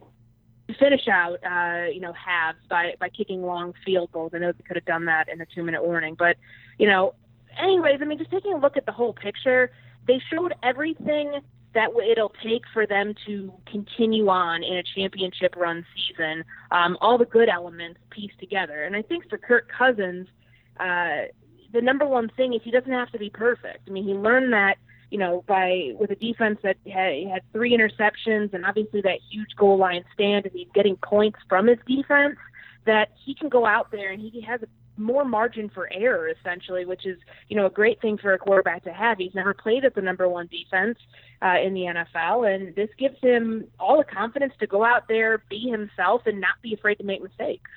finish 0.79 1.09
out, 1.09 1.39
uh, 1.45 1.87
you 1.91 2.01
know, 2.01 2.13
halves 2.13 2.59
by 2.69 2.95
by 3.01 3.09
kicking 3.09 3.43
long 3.43 3.75
field 3.85 4.13
goals. 4.13 4.33
I 4.35 4.39
know 4.39 4.53
they 4.53 4.63
could 4.63 4.77
have 4.77 4.85
done 4.85 5.07
that 5.07 5.29
in 5.29 5.41
a 5.41 5.47
two 5.47 5.63
minute 5.63 5.83
warning, 5.83 6.15
but 6.19 6.37
you 6.79 6.87
know, 6.87 7.15
anyways, 7.59 7.99
I 8.01 8.05
mean, 8.05 8.19
just 8.19 8.31
taking 8.31 8.53
a 8.53 8.59
look 8.59 8.77
at 8.77 8.87
the 8.87 8.93
whole 8.93 9.13
picture, 9.13 9.71
they 10.07 10.21
showed 10.33 10.55
everything 10.63 11.41
that 11.75 11.91
it'll 12.11 12.33
take 12.43 12.63
for 12.73 12.87
them 12.87 13.15
to 13.27 13.53
continue 13.67 14.29
on 14.29 14.63
in 14.63 14.77
a 14.77 14.83
championship 14.83 15.55
run 15.57 15.87
season. 15.95 16.45
Um, 16.71 16.97
all 17.01 17.19
the 17.19 17.25
good 17.25 17.49
elements 17.49 18.01
pieced 18.11 18.39
together, 18.39 18.83
and 18.85 18.97
I 18.97 19.03
think 19.03 19.29
for 19.29 19.39
Kirk 19.39 19.71
Cousins. 19.77 20.29
Uh, 20.79 21.29
the 21.73 21.81
number 21.81 22.05
one 22.05 22.29
thing 22.37 22.53
is 22.53 22.61
he 22.65 22.73
doesn't 22.73 22.91
have 22.91 23.13
to 23.13 23.19
be 23.19 23.31
perfect. 23.31 23.87
I 23.87 23.93
mean, 23.93 24.03
he 24.03 24.13
learned 24.13 24.53
that 24.53 24.77
you 25.11 25.19
know, 25.19 25.45
by 25.47 25.93
with 25.99 26.11
a 26.11 26.15
defense 26.15 26.59
that 26.63 26.77
had, 26.87 27.27
had 27.29 27.43
three 27.53 27.77
interceptions 27.77 28.55
and 28.55 28.65
obviously 28.65 29.01
that 29.03 29.19
huge 29.31 29.55
goal 29.57 29.77
line 29.77 30.05
stand, 30.15 30.47
and 30.47 30.55
he's 30.55 30.69
getting 30.75 30.97
points 30.97 31.39
from 31.49 31.67
his 31.67 31.79
defense, 31.87 32.37
that 32.87 33.11
he 33.25 33.35
can 33.35 33.49
go 33.49 33.67
out 33.67 33.91
there 33.91 34.13
and 34.13 34.21
he 34.21 34.41
has 34.41 34.63
a 34.63 34.69
more 35.01 35.25
margin 35.25 35.71
for 35.71 35.89
error 35.93 36.29
essentially, 36.29 36.85
which 36.85 37.07
is 37.07 37.19
you 37.49 37.57
know 37.57 37.67
a 37.67 37.71
great 37.71 38.01
thing 38.01 38.19
for 38.19 38.33
a 38.33 38.39
quarterback 38.39 38.85
to 38.85 38.93
have. 38.93 39.19
He's 39.19 39.35
never 39.35 39.55
played 39.55 39.85
at 39.85 39.95
the 39.95 40.03
number 40.03 40.29
one 40.29 40.49
defense 40.49 40.99
uh, 41.43 41.57
in 41.65 41.75
the 41.75 41.83
NFL, 41.83 42.55
and 42.55 42.75
this 42.75 42.91
gives 42.99 43.19
him 43.21 43.67
all 43.79 43.99
the 43.99 44.05
confidence 44.05 44.53
to 44.61 44.67
go 44.67 44.85
out 44.85 45.09
there, 45.09 45.43
be 45.49 45.69
himself, 45.71 46.23
and 46.27 46.41
not 46.41 46.55
be 46.63 46.75
afraid 46.75 46.97
to 46.97 47.05
make 47.05 47.23
mistakes. 47.23 47.71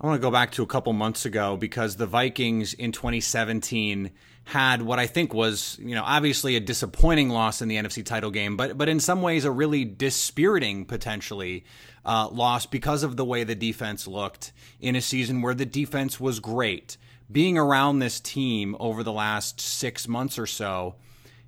I 0.00 0.06
want 0.06 0.20
to 0.20 0.26
go 0.26 0.32
back 0.32 0.50
to 0.52 0.64
a 0.64 0.66
couple 0.66 0.92
months 0.92 1.24
ago 1.24 1.56
because 1.56 1.94
the 1.94 2.06
Vikings 2.06 2.74
in 2.74 2.90
2017 2.90 4.10
had 4.44 4.82
what 4.82 4.98
I 4.98 5.06
think 5.06 5.32
was, 5.32 5.78
you 5.80 5.94
know, 5.94 6.02
obviously 6.04 6.56
a 6.56 6.60
disappointing 6.60 7.28
loss 7.30 7.62
in 7.62 7.68
the 7.68 7.76
NFC 7.76 8.04
title 8.04 8.30
game, 8.30 8.56
but 8.56 8.76
but 8.76 8.88
in 8.88 9.00
some 9.00 9.22
ways 9.22 9.44
a 9.44 9.50
really 9.50 9.84
dispiriting 9.84 10.84
potentially 10.84 11.64
uh, 12.04 12.28
loss 12.28 12.66
because 12.66 13.02
of 13.02 13.16
the 13.16 13.24
way 13.24 13.44
the 13.44 13.54
defense 13.54 14.06
looked 14.06 14.52
in 14.80 14.96
a 14.96 15.00
season 15.00 15.42
where 15.42 15.54
the 15.54 15.66
defense 15.66 16.18
was 16.18 16.40
great. 16.40 16.96
Being 17.30 17.56
around 17.56 18.00
this 18.00 18.20
team 18.20 18.76
over 18.78 19.02
the 19.02 19.12
last 19.12 19.60
six 19.60 20.06
months 20.06 20.38
or 20.38 20.46
so, 20.46 20.96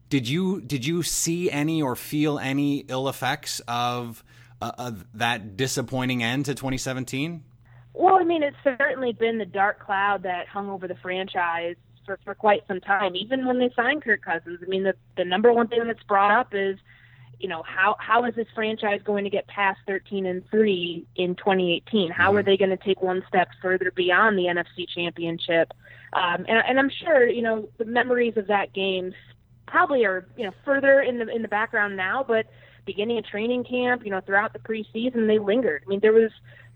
did 0.09 0.29
you 0.29 0.61
did 0.61 0.87
you 0.87 1.03
see 1.03 1.51
any 1.51 1.83
or 1.83 1.97
feel 1.97 2.39
any 2.39 2.85
ill 2.89 3.09
effects 3.09 3.61
of, 3.67 4.23
uh, 4.63 4.71
of 4.79 5.05
that 5.15 5.57
disappointing 5.57 6.23
end 6.23 6.45
to 6.47 6.55
2017? 6.55 7.43
Well, 7.93 8.17
I 8.17 8.25
mean, 8.25 8.43
it's 8.43 8.57
certainly 8.63 9.13
been 9.13 9.39
the 9.39 9.45
dark 9.45 9.79
cloud 9.79 10.23
that 10.23 10.49
hung 10.49 10.71
over 10.71 10.89
the 10.89 10.97
franchise 10.97 11.77
for, 12.05 12.19
for 12.25 12.35
quite 12.35 12.63
some 12.69 12.81
time. 12.81 13.17
Even 13.17 13.47
when 13.47 13.59
they 13.59 13.71
signed 13.75 14.03
Kirk 14.03 14.23
Cousins, 14.23 14.61
I 14.63 14.67
mean, 14.67 14.83
the 14.83 14.95
the 15.17 15.25
number 15.25 15.53
one 15.53 15.69
thing 15.69 15.87
that's 15.87 16.03
brought 16.05 16.31
up 16.31 16.49
is, 16.53 16.79
you 17.39 17.49
know, 17.49 17.63
how 17.63 17.97
how 17.99 18.25
is 18.25 18.35
this 18.35 18.47
franchise 18.55 19.01
going 19.05 19.25
to 19.25 19.31
get 19.31 19.47
past 19.47 19.81
13 19.87 20.27
and 20.27 20.49
three 20.51 21.07
in 21.17 21.35
2018? 21.37 22.11
How 22.11 22.29
mm-hmm. 22.29 22.39
are 22.39 22.43
they 22.43 22.57
going 22.57 22.71
to 22.71 22.77
take 22.77 23.03
one 23.03 23.23
step 23.29 23.49
further 23.61 23.91
beyond 23.95 24.39
the 24.39 24.45
NFC 24.45 24.89
Championship? 24.89 25.73
Um, 26.13 26.45
and, 26.49 26.63
and 26.69 26.79
I'm 26.79 26.91
sure, 26.91 27.29
you 27.29 27.43
know, 27.43 27.69
the 27.79 27.85
memories 27.85 28.37
of 28.37 28.47
that 28.47 28.73
game 28.73 29.13
probably 29.67 30.05
are, 30.05 30.27
you 30.37 30.45
know, 30.45 30.53
further 30.65 31.01
in 31.01 31.19
the 31.19 31.29
in 31.29 31.43
the 31.43 31.49
background 31.49 31.97
now, 31.97 32.25
but 32.27 32.47
beginning 32.87 33.19
of 33.19 33.25
training 33.25 33.65
camp, 33.65 34.03
you 34.05 34.11
know, 34.11 34.21
throughout 34.21 34.53
the 34.53 34.59
preseason, 34.59 35.27
they 35.27 35.39
lingered. 35.39 35.83
I 35.85 35.89
mean, 35.89 36.01
there 36.01 36.13
was 36.13 36.31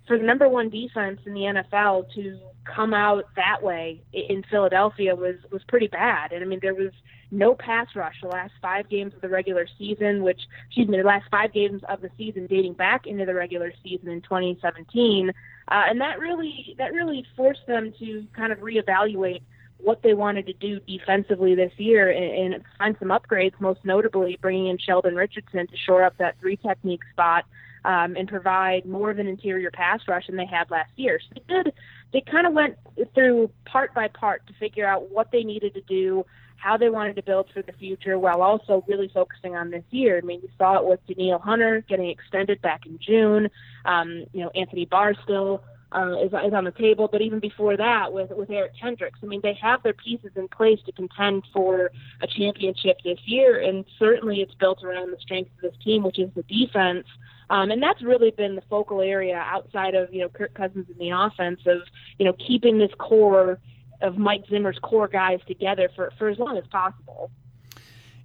for 0.09 0.19
the 0.19 0.25
number 0.25 0.49
one 0.49 0.71
defense 0.71 1.21
in 1.27 1.35
the 1.35 1.41
NFL 1.41 2.13
to 2.15 2.41
come 2.65 2.93
out 2.95 3.25
that 3.37 3.63
way 3.63 4.03
in 4.13 4.43
Philadelphia 4.51 5.15
was 5.15 5.37
was 5.53 5.63
pretty 5.69 5.87
bad. 5.87 6.33
And 6.33 6.43
I 6.43 6.47
mean, 6.47 6.59
there 6.61 6.75
was 6.75 6.93
no 7.31 7.55
pass 7.55 7.87
rush 7.95 8.17
the 8.23 8.29
last 8.29 8.53
five 8.61 8.89
games 8.89 9.13
of 9.15 9.21
the 9.21 9.29
regular 9.29 9.67
season, 9.79 10.23
which 10.23 10.41
excuse 10.67 10.89
me, 10.89 10.97
the 10.97 11.05
last 11.05 11.27
five 11.31 11.53
games 11.53 11.83
of 11.89 12.01
the 12.01 12.11
season 12.17 12.47
dating 12.47 12.73
back 12.73 13.07
into 13.07 13.27
the 13.27 13.35
regular 13.35 13.73
season 13.85 14.09
in 14.09 14.23
2017, 14.23 15.31
uh, 15.31 15.33
and 15.69 16.01
that 16.01 16.19
really 16.19 16.75
that 16.79 16.93
really 16.93 17.25
forced 17.37 17.67
them 17.67 17.93
to 17.99 18.27
kind 18.35 18.53
of 18.53 18.59
reevaluate 18.59 19.43
what 19.79 20.03
they 20.03 20.15
wanted 20.15 20.45
to 20.47 20.53
do 20.55 20.81
defensively 20.81 21.55
this 21.55 21.73
year 21.77 22.11
and, 22.11 22.55
and 22.55 22.65
find 22.79 22.97
some 22.99 23.09
upgrades. 23.09 23.53
Most 23.61 23.81
notably, 23.85 24.39
bringing 24.41 24.69
in 24.69 24.79
Sheldon 24.79 25.15
Richardson 25.15 25.67
to 25.67 25.77
shore 25.87 26.03
up 26.03 26.17
that 26.19 26.37
three 26.41 26.57
technique 26.57 27.03
spot 27.13 27.45
um, 27.85 28.17
and 28.17 28.29
provide 28.29 28.85
more 28.87 29.11
of 29.11 29.19
an 29.19 29.27
interior 29.27 29.71
pass 29.71 30.01
rush 30.09 30.27
than 30.27 30.37
they 30.37 30.47
had 30.47 30.71
last 30.71 30.91
year. 30.97 31.21
So 31.21 31.35
they 31.35 31.55
did. 31.55 31.75
They 32.13 32.23
kind 32.23 32.47
of 32.47 32.53
went 32.55 32.77
through 33.15 33.51
part 33.67 33.95
by 33.95 34.09
part 34.09 34.47
to 34.47 34.55
figure 34.55 34.87
out 34.87 35.11
what 35.11 35.31
they 35.31 35.43
needed 35.43 35.75
to 35.75 35.83
do, 35.83 36.25
how 36.57 36.77
they 36.77 36.89
wanted 36.89 37.17
to 37.17 37.23
build 37.23 37.49
for 37.53 37.63
the 37.63 37.73
future, 37.73 38.19
while 38.19 38.41
also 38.43 38.83
really 38.89 39.11
focusing 39.13 39.55
on 39.55 39.71
this 39.71 39.85
year. 39.91 40.19
I 40.19 40.21
mean, 40.23 40.41
you 40.43 40.49
saw 40.57 40.79
it 40.79 40.87
with 40.87 41.01
Danielle 41.07 41.39
Hunter 41.39 41.85
getting 41.89 42.09
extended 42.09 42.63
back 42.63 42.87
in 42.87 42.99
June. 42.99 43.49
Um, 43.85 44.25
you 44.33 44.43
know, 44.43 44.51
Anthony 44.55 44.87
Barstow 44.87 45.61
uh, 45.93 46.17
is, 46.23 46.33
is 46.33 46.53
on 46.53 46.65
the 46.65 46.73
table. 46.73 47.09
But 47.11 47.23
even 47.23 47.41
before 47.41 47.77
that, 47.77 48.13
with 48.13 48.31
with 48.31 48.51
Eric 48.51 48.73
Kendricks, 48.81 49.19
I 49.23 49.27
mean, 49.27 49.41
they 49.43 49.57
have 49.61 49.83
their 49.83 49.95
pieces 49.95 50.31
in 50.37 50.49
place 50.49 50.79
to 50.87 50.93
contend 50.93 51.45
for 51.53 51.91
a 52.23 52.27
championship 52.27 52.99
this 53.05 53.19
year, 53.25 53.61
and 53.61 53.85
certainly 53.99 54.41
it's 54.41 54.55
built 54.55 54.83
around 54.85 55.13
the 55.13 55.21
strength 55.21 55.51
of 55.57 55.71
this 55.71 55.85
team, 55.85 56.03
which 56.03 56.19
is 56.19 56.31
the 56.35 56.43
defense. 56.43 57.07
Um, 57.51 57.71
and 57.71 57.83
that's 57.83 58.03
really 58.03 58.31
been 58.31 58.55
the 58.55 58.63
focal 58.69 59.01
area 59.01 59.37
outside 59.37 59.95
of 59.95 60.13
you 60.13 60.21
know 60.21 60.29
Kirk 60.29 60.55
Cousins 60.55 60.87
in 60.91 60.99
the 60.99 61.11
offense 61.11 61.61
of 61.67 61.79
you 62.19 62.27
know 62.27 62.35
keeping 62.35 62.79
this 62.79 62.93
core 62.99 63.59
of 64.01 64.17
Mike 64.17 64.45
Zimmer's 64.49 64.79
core 64.83 65.09
guys 65.09 65.41
together 65.47 65.89
for 65.97 66.13
for 66.19 66.29
as 66.29 66.39
long 66.39 66.59
as 66.59 66.65
possible. 66.71 67.31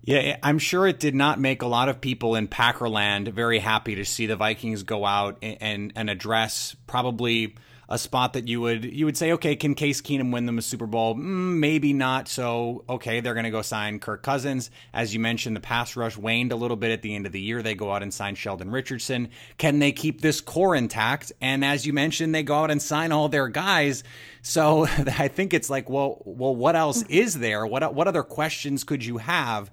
Yeah, 0.05 0.37
I'm 0.43 0.59
sure 0.59 0.85
it 0.85 0.99
did 0.99 1.15
not 1.15 1.39
make 1.39 1.61
a 1.61 1.67
lot 1.67 1.87
of 1.87 2.01
people 2.01 2.35
in 2.35 2.49
Packerland 2.49 3.31
very 3.31 3.59
happy 3.59 3.95
to 3.95 4.05
see 4.05 4.25
the 4.25 4.35
Vikings 4.35 4.83
go 4.83 5.05
out 5.05 5.37
and 5.41 5.93
and, 5.95 6.09
address 6.09 6.75
probably 6.87 7.55
a 7.89 7.97
spot 7.97 8.33
that 8.33 8.47
you 8.47 8.61
would 8.61 8.85
you 8.85 9.05
would 9.05 9.17
say, 9.17 9.31
okay, 9.33 9.55
can 9.55 9.75
Case 9.75 10.01
Keenum 10.01 10.31
win 10.31 10.45
them 10.45 10.57
a 10.57 10.61
Super 10.61 10.85
Bowl? 10.85 11.15
Mm, 11.15 11.59
maybe 11.59 11.93
not. 11.93 12.27
So 12.27 12.83
okay, 12.87 13.19
they're 13.19 13.33
going 13.33 13.45
to 13.45 13.51
go 13.51 13.61
sign 13.61 13.99
Kirk 13.99 14.23
Cousins. 14.23 14.71
As 14.93 15.13
you 15.13 15.19
mentioned, 15.19 15.55
the 15.55 15.61
pass 15.61 15.95
rush 15.95 16.17
waned 16.17 16.51
a 16.51 16.55
little 16.55 16.77
bit 16.77 16.91
at 16.91 17.01
the 17.01 17.15
end 17.15 17.25
of 17.25 17.31
the 17.31 17.41
year. 17.41 17.61
They 17.61 17.75
go 17.75 17.91
out 17.91 18.03
and 18.03 18.13
sign 18.13 18.35
Sheldon 18.35 18.71
Richardson. 18.71 19.29
Can 19.57 19.79
they 19.79 19.91
keep 19.91 20.21
this 20.21 20.41
core 20.41 20.75
intact? 20.75 21.31
And 21.41 21.63
as 21.63 21.85
you 21.85 21.93
mentioned, 21.93 22.33
they 22.33 22.43
go 22.43 22.55
out 22.55 22.71
and 22.71 22.81
sign 22.81 23.11
all 23.11 23.29
their 23.29 23.47
guys. 23.47 24.03
So 24.41 24.85
I 24.87 25.27
think 25.27 25.53
it's 25.53 25.69
like, 25.69 25.89
well, 25.89 26.21
well, 26.25 26.55
what 26.55 26.75
else 26.75 27.03
is 27.03 27.39
there? 27.39 27.65
What 27.65 27.93
what 27.93 28.07
other 28.07 28.23
questions 28.23 28.83
could 28.83 29.05
you 29.05 29.17
have? 29.17 29.71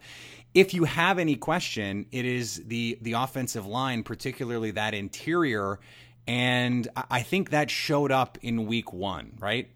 if 0.52 0.74
you 0.74 0.84
have 0.84 1.18
any 1.18 1.36
question, 1.36 2.06
it 2.10 2.24
is 2.24 2.62
the 2.66 2.98
the 3.02 3.12
offensive 3.12 3.66
line, 3.66 4.02
particularly 4.02 4.72
that 4.72 4.94
interior. 4.94 5.78
And 6.26 6.88
I 7.10 7.22
think 7.22 7.50
that 7.50 7.70
showed 7.70 8.12
up 8.12 8.38
in 8.42 8.66
week 8.66 8.92
one, 8.92 9.32
right? 9.38 9.68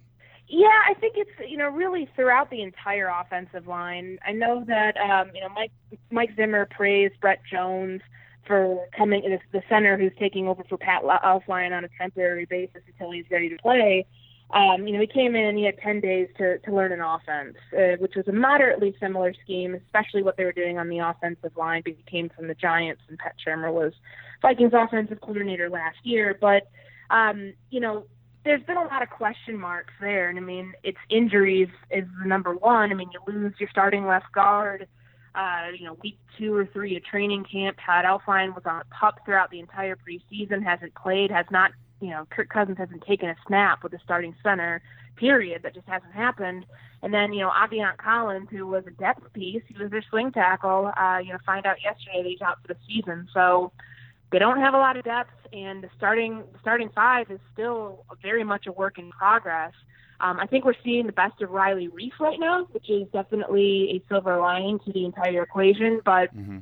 Yeah, 0.47 0.69
I 0.89 0.95
think 0.95 1.15
it's 1.17 1.51
you 1.51 1.57
know 1.57 1.69
really 1.69 2.09
throughout 2.15 2.51
the 2.51 2.63
entire 2.63 3.09
offensive 3.09 3.67
line. 3.67 4.19
I 4.27 4.33
know 4.33 4.65
that 4.67 4.97
um, 4.99 5.31
you 5.35 5.41
know 5.41 5.49
Mike 5.49 5.73
Mike 6.11 6.31
Zimmer 6.37 6.67
praised 6.67 7.19
Brett 7.21 7.41
Jones 7.51 8.03
for 8.47 8.87
coming 8.97 9.39
the 9.53 9.63
center 9.69 9.97
who's 9.97 10.13
taking 10.19 10.47
over 10.47 10.63
for 10.69 10.77
Pat 10.77 11.03
Elflein 11.03 11.77
on 11.77 11.85
a 11.85 11.89
temporary 11.99 12.45
basis 12.45 12.83
until 12.87 13.11
he's 13.11 13.25
ready 13.31 13.49
to 13.49 13.57
play. 13.57 14.07
Um, 14.53 14.87
you 14.87 14.95
know, 14.95 15.01
he 15.01 15.07
came 15.07 15.35
in 15.35 15.57
he 15.57 15.65
had 15.65 15.79
10 15.79 16.01
days 16.01 16.29
to, 16.39 16.59
to 16.59 16.75
learn 16.75 16.93
an 16.93 17.01
offense, 17.01 17.57
uh, 17.77 17.97
which 17.99 18.15
was 18.15 18.29
a 18.29 18.33
moderately 18.33 18.95
similar 19.01 19.35
scheme, 19.43 19.75
especially 19.75 20.23
what 20.23 20.37
they 20.37 20.45
were 20.45 20.53
doing 20.53 20.79
on 20.79 20.89
the 20.89 20.99
offensive 20.99 21.57
line 21.57 21.83
because 21.85 21.99
he 21.99 22.11
came 22.11 22.29
from 22.29 22.47
the 22.47 22.55
Giants 22.55 23.03
and 23.09 23.19
Pat 23.19 23.35
Shurmur 23.45 23.73
was 23.73 23.93
Vikings 24.43 24.73
offensive 24.75 25.21
coordinator 25.21 25.69
last 25.69 25.97
year. 26.05 26.37
But, 26.41 26.69
um, 27.11 27.55
you 27.71 27.81
know, 27.81 28.05
there's 28.45 28.63
been 28.65 28.77
a 28.77 28.83
lot 28.83 29.03
of 29.03 29.11
question 29.11 29.59
marks 29.59 29.95
there. 30.01 30.29
And 30.29 30.39
I 30.39 30.43
mean, 30.43 30.75
it's 30.83 30.99
injuries 31.09 31.69
is 31.91 32.05
the 32.23 32.29
number 32.29 32.55
one. 32.55 32.91
I 32.91 32.95
mean, 32.95 33.11
you 33.13 33.21
lose 33.27 33.55
your 33.59 33.71
starting 33.71 34.07
left 34.07 34.31
guard. 34.33 34.87
Uh, 35.35 35.71
you 35.77 35.85
know, 35.85 35.97
week 36.03 36.19
two 36.39 36.55
or 36.55 36.65
three 36.67 36.97
of 36.97 37.05
training 37.05 37.45
camp, 37.51 37.77
Pat 37.77 38.05
Elflein 38.05 38.55
was 38.55 38.63
on 38.67 38.83
a 38.83 38.85
pup 38.95 39.19
throughout 39.25 39.51
the 39.51 39.59
entire 39.59 39.97
preseason, 39.97 40.63
hasn't 40.63 40.95
played, 40.95 41.33
has 41.33 41.47
not, 41.51 41.73
you 42.01 42.11
know, 42.11 42.27
Kirk 42.31 42.49
Cousins 42.49 42.79
hasn't 42.79 43.05
taken 43.05 43.29
a 43.29 43.37
snap 43.47 43.83
with 43.83 43.93
the 43.93 43.99
starting 44.03 44.35
center, 44.43 44.83
period. 45.17 45.63
That 45.63 45.75
just 45.75 45.89
hasn't 45.89 46.13
happened. 46.13 46.67
And 47.03 47.13
then, 47.13 47.33
you 47.33 47.41
know, 47.41 47.51
Aviante 47.51 47.99
Collins, 47.99 48.49
who 48.51 48.67
was 48.67 48.85
a 48.87 48.91
depth 48.93 49.33
piece, 49.33 49.63
he 49.69 49.83
was 49.83 49.91
their 49.91 50.05
swing 50.09 50.33
tackle, 50.33 50.93
uh, 50.97 51.19
you 51.19 51.33
know, 51.33 51.39
find 51.45 51.67
out 51.67 51.77
yesterday 51.83 52.23
that 52.23 52.29
he's 52.29 52.43
out 52.43 52.59
for 52.63 52.69
the 52.69 52.77
season. 52.87 53.29
So, 53.33 53.73
they 54.35 54.41
don't 54.41 54.59
have 54.59 54.75
a 54.75 54.79
lot 54.79 54.97
of 54.97 55.05
depth, 55.05 55.31
and 55.53 55.81
the 55.81 55.89
starting 55.97 56.39
the 56.53 56.59
starting 56.61 56.91
five 56.93 57.31
is 57.31 57.39
still 57.53 58.05
very 58.21 58.43
much 58.43 58.67
a 58.67 58.73
work 58.73 58.99
in 58.99 59.13
progress. 59.13 59.73
Um, 60.19 60.41
I 60.41 60.47
think 60.47 60.65
we're 60.65 60.75
seeing 60.83 61.07
the 61.07 61.13
best 61.13 61.41
of 61.41 61.51
Riley 61.51 61.89
Reiff 61.89 62.19
right 62.19 62.41
now, 62.41 62.67
which 62.73 62.91
is 62.91 63.07
definitely 63.13 63.91
a 63.91 64.09
silver 64.09 64.39
lining 64.39 64.81
to 64.81 64.93
the 64.93 65.05
entire 65.05 65.45
equation. 65.45 66.01
But 66.05 66.37
mm-hmm. 66.37 66.59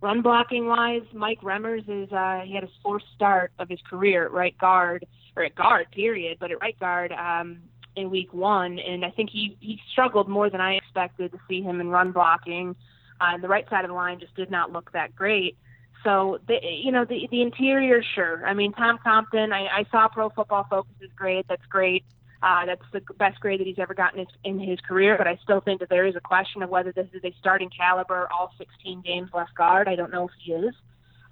Run 0.00 0.22
blocking 0.22 0.66
wise, 0.66 1.02
Mike 1.12 1.40
Remmers 1.40 1.84
is 1.88 2.10
uh, 2.12 2.40
he 2.44 2.54
had 2.54 2.64
his 2.64 2.72
fourth 2.82 3.02
start 3.14 3.52
of 3.58 3.68
his 3.68 3.80
career 3.88 4.26
at 4.26 4.32
right 4.32 4.56
guard 4.58 5.06
or 5.36 5.44
at 5.44 5.54
guard 5.54 5.86
period, 5.92 6.38
but 6.40 6.50
at 6.50 6.60
right 6.60 6.78
guard 6.78 7.12
um, 7.12 7.58
in 7.96 8.10
week 8.10 8.32
one, 8.32 8.78
and 8.78 9.04
I 9.04 9.10
think 9.10 9.30
he 9.30 9.56
he 9.60 9.80
struggled 9.92 10.28
more 10.28 10.50
than 10.50 10.60
I 10.60 10.74
expected 10.74 11.32
to 11.32 11.38
see 11.48 11.62
him 11.62 11.80
in 11.80 11.88
run 11.88 12.12
blocking. 12.12 12.76
Uh, 13.20 13.36
the 13.38 13.48
right 13.48 13.68
side 13.68 13.84
of 13.84 13.88
the 13.88 13.94
line 13.94 14.20
just 14.20 14.34
did 14.36 14.50
not 14.50 14.72
look 14.72 14.92
that 14.92 15.14
great. 15.16 15.56
So 16.04 16.38
the 16.46 16.58
you 16.62 16.92
know 16.92 17.04
the 17.04 17.26
the 17.30 17.42
interior, 17.42 18.02
sure. 18.14 18.46
I 18.46 18.54
mean 18.54 18.72
Tom 18.72 18.98
Compton. 19.02 19.52
I, 19.52 19.66
I 19.66 19.84
saw 19.90 20.08
Pro 20.08 20.30
Football 20.30 20.66
Focus 20.70 20.94
is 21.00 21.10
great. 21.16 21.46
That's 21.48 21.66
great. 21.66 22.04
Uh, 22.42 22.66
that's 22.66 22.82
the 22.92 23.00
best 23.18 23.40
grade 23.40 23.58
that 23.58 23.66
he's 23.66 23.78
ever 23.78 23.94
gotten 23.94 24.24
in 24.44 24.60
his 24.60 24.78
career. 24.80 25.16
But 25.18 25.26
I 25.26 25.38
still 25.42 25.60
think 25.60 25.80
that 25.80 25.88
there 25.88 26.06
is 26.06 26.14
a 26.14 26.20
question 26.20 26.62
of 26.62 26.70
whether 26.70 26.92
this 26.92 27.08
is 27.12 27.24
a 27.24 27.34
starting 27.40 27.70
caliber, 27.76 28.28
all 28.32 28.52
16 28.58 29.02
games 29.02 29.30
left 29.34 29.54
guard. 29.56 29.88
I 29.88 29.96
don't 29.96 30.12
know 30.12 30.28
if 30.28 30.30
he 30.44 30.52
is. 30.52 30.74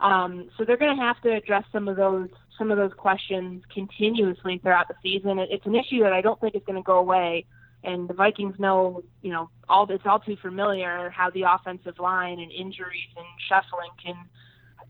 Um, 0.00 0.50
so 0.56 0.64
they're 0.64 0.76
going 0.76 0.96
to 0.96 1.02
have 1.02 1.20
to 1.22 1.32
address 1.32 1.64
some 1.72 1.88
of 1.88 1.96
those 1.96 2.28
some 2.58 2.70
of 2.70 2.78
those 2.78 2.92
questions 2.96 3.62
continuously 3.72 4.58
throughout 4.58 4.88
the 4.88 4.94
season. 5.02 5.38
It, 5.38 5.48
it's 5.52 5.66
an 5.66 5.74
issue 5.74 6.02
that 6.02 6.12
I 6.12 6.22
don't 6.22 6.40
think 6.40 6.54
is 6.54 6.62
going 6.66 6.76
to 6.76 6.82
go 6.82 6.98
away. 6.98 7.44
And 7.84 8.08
the 8.08 8.14
Vikings 8.14 8.58
know, 8.58 9.04
you 9.22 9.30
know, 9.30 9.50
all 9.68 9.86
it's 9.90 10.04
all 10.06 10.18
too 10.18 10.36
familiar 10.42 11.10
how 11.10 11.30
the 11.30 11.42
offensive 11.42 11.98
line 11.98 12.40
and 12.40 12.50
injuries 12.50 13.12
and 13.16 13.26
shuffling 13.48 13.90
can 14.02 14.16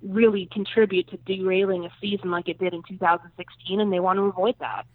really 0.02 0.48
contribute 0.52 1.08
to 1.10 1.16
derailing 1.18 1.84
a 1.84 1.90
season 2.00 2.30
like 2.30 2.48
it 2.48 2.58
did 2.58 2.72
in 2.72 2.82
2016, 2.88 3.80
and 3.80 3.92
they 3.92 4.00
want 4.00 4.18
to 4.18 4.22
avoid 4.22 4.54
that. 4.60 4.86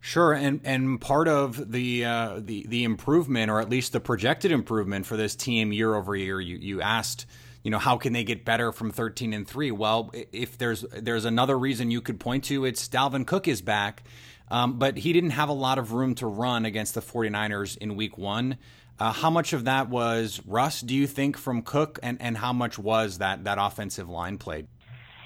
Sure, 0.00 0.32
and 0.32 0.60
and 0.64 1.00
part 1.00 1.28
of 1.28 1.72
the 1.72 2.04
uh, 2.04 2.40
the 2.40 2.64
the 2.68 2.84
improvement, 2.84 3.50
or 3.50 3.60
at 3.60 3.68
least 3.68 3.92
the 3.92 4.00
projected 4.00 4.52
improvement 4.52 5.06
for 5.06 5.16
this 5.16 5.34
team 5.34 5.72
year 5.72 5.94
over 5.94 6.14
year, 6.14 6.40
you 6.40 6.56
you 6.56 6.80
asked, 6.80 7.26
you 7.62 7.70
know, 7.70 7.78
how 7.78 7.96
can 7.96 8.12
they 8.12 8.24
get 8.24 8.44
better 8.44 8.70
from 8.70 8.90
thirteen 8.90 9.32
and 9.32 9.46
three? 9.46 9.70
Well, 9.70 10.12
if 10.32 10.56
there's 10.56 10.82
there's 10.92 11.24
another 11.24 11.58
reason 11.58 11.90
you 11.90 12.00
could 12.00 12.20
point 12.20 12.44
to, 12.44 12.64
it's 12.64 12.88
Dalvin 12.88 13.26
Cook 13.26 13.48
is 13.48 13.60
back, 13.60 14.04
um, 14.50 14.78
but 14.78 14.98
he 14.98 15.12
didn't 15.12 15.30
have 15.30 15.48
a 15.48 15.54
lot 15.54 15.78
of 15.78 15.92
room 15.92 16.14
to 16.16 16.26
run 16.26 16.64
against 16.64 16.94
the 16.94 17.02
49ers 17.02 17.76
in 17.76 17.96
Week 17.96 18.16
One. 18.16 18.56
Uh, 19.00 19.12
how 19.12 19.30
much 19.30 19.52
of 19.52 19.64
that 19.64 19.88
was 19.88 20.40
Russ, 20.44 20.80
do 20.80 20.94
you 20.94 21.06
think, 21.06 21.36
from 21.36 21.62
Cook, 21.62 22.00
and, 22.02 22.20
and 22.20 22.36
how 22.36 22.52
much 22.52 22.78
was 22.78 23.18
that, 23.18 23.44
that 23.44 23.56
offensive 23.60 24.08
line 24.08 24.38
played? 24.38 24.66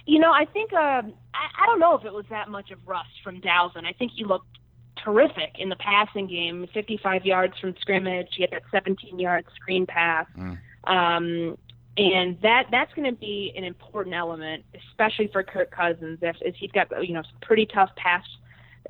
You 0.04 0.18
know, 0.18 0.30
I 0.30 0.44
think 0.44 0.72
uh, 0.74 0.76
I, 0.76 1.02
I 1.34 1.66
don't 1.66 1.80
know 1.80 1.94
if 1.94 2.04
it 2.04 2.12
was 2.12 2.26
that 2.28 2.50
much 2.50 2.70
of 2.70 2.78
Russ 2.86 3.06
from 3.24 3.40
Dalvin. 3.40 3.86
I 3.86 3.92
think 3.92 4.12
he 4.14 4.24
looked 4.24 4.58
terrific 5.04 5.56
in 5.58 5.68
the 5.68 5.76
passing 5.76 6.26
game, 6.26 6.66
55 6.72 7.24
yards 7.24 7.54
from 7.58 7.74
scrimmage. 7.80 8.28
He 8.36 8.42
had 8.42 8.50
that 8.52 8.62
17 8.70 9.18
yard 9.18 9.44
screen 9.56 9.86
pass. 9.86 10.26
Mm. 10.36 10.58
Um, 10.84 11.58
and 11.96 12.40
that 12.42 12.66
that's 12.70 12.92
going 12.94 13.10
to 13.10 13.18
be 13.18 13.52
an 13.56 13.64
important 13.64 14.14
element, 14.14 14.64
especially 14.90 15.28
for 15.28 15.42
Kirk 15.42 15.70
Cousins, 15.70 16.18
if, 16.22 16.36
if 16.40 16.54
he's 16.54 16.70
got 16.72 16.88
you 17.06 17.12
know 17.12 17.22
some 17.22 17.38
pretty 17.42 17.66
tough 17.66 17.90
pass 17.96 18.24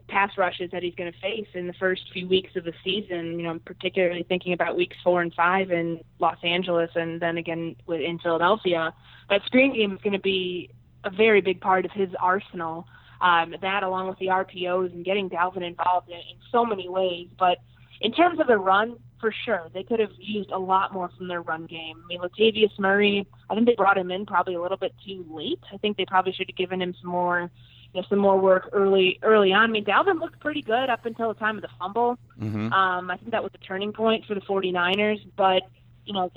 pass 0.09 0.31
rushes 0.37 0.71
that 0.71 0.83
he's 0.83 0.95
going 0.95 1.11
to 1.13 1.19
face 1.21 1.49
in 1.55 1.67
the 1.67 1.73
first 1.75 2.03
few 2.13 2.29
weeks 2.29 2.55
of 2.55 2.65
the 2.65 2.73
season. 2.85 3.39
You 3.39 3.45
know, 3.45 3.59
particularly 3.65 4.23
thinking 4.23 4.53
about 4.53 4.77
weeks 4.77 4.97
four 5.03 5.21
and 5.21 5.35
five 5.35 5.73
in 5.73 6.01
Los 6.21 6.39
Angeles, 6.45 6.91
and 6.95 7.21
then 7.21 7.39
again 7.39 7.75
with 7.87 8.01
in 8.01 8.19
Philadelphia. 8.21 8.95
That 9.31 9.43
screen 9.47 9.75
game 9.75 9.93
is 9.93 10.03
going 10.03 10.13
to 10.13 10.21
be 10.21 10.71
a 11.05 11.11
very 11.11 11.41
big 11.41 11.61
part 11.61 11.85
of 11.85 11.91
his 11.91 12.11
arsenal. 12.21 12.87
Um, 13.23 13.55
that, 13.63 13.85
along 13.85 14.09
with 14.09 14.19
the 14.19 14.27
RPOs 14.27 14.93
and 14.93 15.05
getting 15.05 15.31
Dalvin 15.31 15.65
involved 15.65 16.09
in, 16.09 16.17
in 16.17 16.37
so 16.51 16.67
many 16.67 16.89
ways. 16.89 17.29
But 17.39 17.59
in 18.01 18.13
terms 18.13 18.41
of 18.41 18.49
the 18.49 18.59
run, 18.59 18.97
for 19.21 19.33
sure, 19.45 19.71
they 19.73 19.85
could 19.85 20.01
have 20.01 20.11
used 20.19 20.51
a 20.51 20.59
lot 20.59 20.93
more 20.93 21.09
from 21.17 21.29
their 21.29 21.41
run 21.41 21.67
game. 21.67 22.03
I 22.05 22.07
mean, 22.09 22.21
Latavius 22.21 22.77
Murray, 22.79 23.25
I 23.49 23.55
think 23.55 23.67
they 23.67 23.77
brought 23.77 23.97
him 23.97 24.11
in 24.11 24.27
probably 24.27 24.57
a 24.57 24.61
little 24.61 24.77
bit 24.77 24.93
too 25.07 25.25
late. 25.31 25.61
I 25.73 25.77
think 25.77 25.97
they 25.97 26.05
probably 26.05 26.33
should 26.33 26.49
have 26.49 26.57
given 26.57 26.83
him 26.83 26.95
some 27.01 27.11
more 27.11 27.51
you 27.95 28.01
know, 28.01 28.07
some 28.09 28.19
more 28.19 28.39
work 28.39 28.71
early 28.73 29.19
early 29.23 29.53
on. 29.53 29.65
I 29.65 29.67
mean, 29.67 29.85
Dalvin 29.85 30.19
looked 30.19 30.41
pretty 30.41 30.63
good 30.63 30.89
up 30.89 31.05
until 31.07 31.29
the 31.29 31.39
time 31.39 31.57
of 31.57 31.63
the 31.63 31.69
fumble. 31.79 32.19
Mm-hmm. 32.41 32.73
Um, 32.73 33.11
I 33.11 33.17
think 33.17 33.31
that 33.33 33.43
was 33.43 33.53
a 33.55 33.59
turning 33.59 33.93
point 33.93 34.25
for 34.27 34.35
the 34.35 34.41
49ers. 34.41 35.21
But 35.37 35.63
you 36.05 36.15
know, 36.15 36.33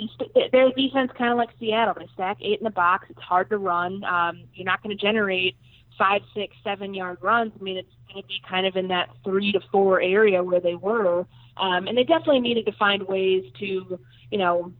their 0.51 0.71
defense 0.71 1.11
kind 1.17 1.31
of 1.31 1.37
like 1.37 1.49
Seattle. 1.59 1.95
They 1.97 2.07
stack 2.13 2.37
eight 2.41 2.59
in 2.59 2.65
the 2.65 2.69
box. 2.69 3.07
It's 3.09 3.21
hard 3.21 3.49
to 3.49 3.57
run. 3.57 4.03
Um, 4.03 4.43
you're 4.53 4.65
not 4.65 4.83
going 4.83 4.95
to 4.95 5.01
generate 5.01 5.55
five, 5.97 6.21
six, 6.33 6.55
seven 6.63 6.93
yard 6.93 7.17
runs. 7.21 7.51
I 7.59 7.63
mean, 7.63 7.77
it's 7.77 7.89
going 8.11 8.21
to 8.21 8.27
be 8.27 8.41
kind 8.47 8.65
of 8.65 8.75
in 8.75 8.87
that 8.89 9.09
three 9.23 9.51
to 9.51 9.59
four 9.71 10.01
area 10.01 10.43
where 10.43 10.59
they 10.59 10.75
were. 10.75 11.25
Um, 11.57 11.87
and 11.87 11.97
they 11.97 12.03
definitely 12.03 12.41
needed 12.41 12.65
to 12.65 12.73
find 12.73 13.03
ways 13.03 13.45
to, 13.59 13.99
you 14.31 14.37
know, 14.37 14.73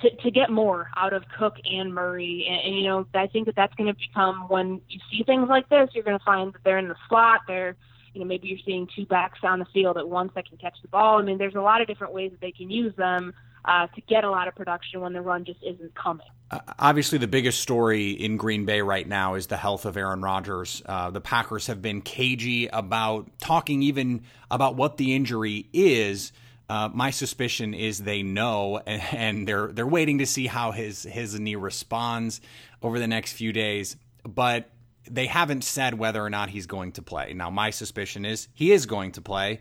to, 0.00 0.10
to 0.10 0.30
get 0.30 0.50
more 0.50 0.88
out 0.96 1.12
of 1.12 1.24
Cook 1.38 1.56
and 1.64 1.94
Murray. 1.94 2.46
And, 2.48 2.60
and 2.66 2.76
you 2.76 2.84
know, 2.88 3.06
I 3.14 3.26
think 3.26 3.46
that 3.46 3.56
that's 3.56 3.74
going 3.74 3.92
to 3.92 3.98
become 3.98 4.48
when 4.48 4.80
you 4.88 5.00
see 5.10 5.22
things 5.24 5.48
like 5.48 5.68
this, 5.68 5.90
you're 5.92 6.04
going 6.04 6.18
to 6.18 6.24
find 6.24 6.52
that 6.52 6.62
they're 6.64 6.78
in 6.78 6.88
the 6.88 6.96
slot. 7.08 7.40
They're, 7.46 7.76
you 8.14 8.20
know, 8.20 8.26
maybe 8.26 8.48
you're 8.48 8.58
seeing 8.64 8.88
two 8.94 9.06
backs 9.06 9.40
on 9.42 9.58
the 9.58 9.66
field 9.72 9.96
at 9.96 10.08
once 10.08 10.32
that 10.34 10.48
can 10.48 10.58
catch 10.58 10.76
the 10.82 10.88
ball. 10.88 11.18
I 11.18 11.22
mean, 11.22 11.38
there's 11.38 11.54
a 11.54 11.60
lot 11.60 11.80
of 11.80 11.86
different 11.86 12.12
ways 12.12 12.30
that 12.32 12.40
they 12.40 12.52
can 12.52 12.70
use 12.70 12.94
them 12.96 13.34
uh, 13.64 13.86
to 13.88 14.00
get 14.02 14.24
a 14.24 14.30
lot 14.30 14.48
of 14.48 14.54
production 14.54 15.00
when 15.00 15.12
the 15.12 15.20
run 15.20 15.44
just 15.44 15.60
isn't 15.62 15.94
coming. 15.94 16.26
Obviously, 16.78 17.18
the 17.18 17.28
biggest 17.28 17.60
story 17.60 18.10
in 18.10 18.38
Green 18.38 18.64
Bay 18.64 18.80
right 18.80 19.06
now 19.06 19.34
is 19.34 19.48
the 19.48 19.56
health 19.56 19.84
of 19.84 19.98
Aaron 19.98 20.22
Rodgers. 20.22 20.82
Uh, 20.86 21.10
the 21.10 21.20
Packers 21.20 21.66
have 21.66 21.82
been 21.82 22.00
cagey 22.00 22.68
about 22.68 23.28
talking 23.38 23.82
even 23.82 24.22
about 24.50 24.74
what 24.74 24.96
the 24.96 25.14
injury 25.14 25.68
is. 25.74 26.32
Uh, 26.70 26.88
my 26.92 27.10
suspicion 27.10 27.74
is 27.74 27.98
they 27.98 28.22
know, 28.22 28.80
and, 28.86 29.02
and 29.12 29.48
they're 29.48 29.68
they're 29.68 29.86
waiting 29.86 30.18
to 30.18 30.26
see 30.26 30.46
how 30.46 30.70
his 30.70 31.02
his 31.02 31.38
knee 31.38 31.56
responds 31.56 32.40
over 32.82 32.98
the 32.98 33.08
next 33.08 33.34
few 33.34 33.52
days. 33.52 33.96
But 34.24 34.70
they 35.10 35.26
haven't 35.26 35.64
said 35.64 35.94
whether 35.98 36.24
or 36.24 36.30
not 36.30 36.50
he's 36.50 36.66
going 36.66 36.92
to 36.92 37.02
play. 37.02 37.32
Now, 37.34 37.50
my 37.50 37.70
suspicion 37.70 38.24
is 38.24 38.48
he 38.54 38.72
is 38.72 38.86
going 38.86 39.12
to 39.12 39.20
play. 39.20 39.60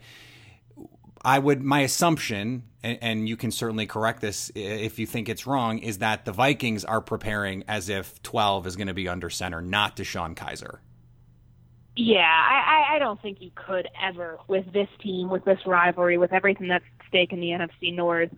I 1.23 1.39
would, 1.39 1.61
my 1.61 1.81
assumption, 1.81 2.63
and, 2.83 2.97
and, 3.01 3.29
you 3.29 3.37
can 3.37 3.51
certainly 3.51 3.85
correct 3.85 4.21
this 4.21 4.51
if 4.55 4.99
you 4.99 5.05
think 5.05 5.29
it's 5.29 5.47
wrong, 5.47 5.79
is 5.79 5.99
that 5.99 6.25
the 6.25 6.31
Vikings 6.31 6.85
are 6.85 7.01
preparing 7.01 7.63
as 7.67 7.89
if 7.89 8.21
12 8.23 8.67
is 8.67 8.75
going 8.75 8.87
to 8.87 8.93
be 8.93 9.07
under 9.07 9.29
center, 9.29 9.61
not 9.61 9.95
DeShone 9.95 10.35
Kizer. 10.35 10.79
Yeah, 11.95 12.19
I, 12.21 12.95
I 12.95 12.99
don't 12.99 13.19
think 13.21 13.41
you 13.41 13.49
could 13.55 13.87
ever 13.99 14.37
with 14.47 14.71
this 14.71 14.87
team, 15.01 15.29
with 15.29 15.43
this 15.45 15.59
rivalry, 15.65 16.19
with 16.19 16.31
everything 16.31 16.67
that's 16.67 16.85
at 16.85 17.07
stake 17.07 17.33
in 17.33 17.39
the 17.39 17.47
NFC 17.47 17.95
North, 17.95 18.29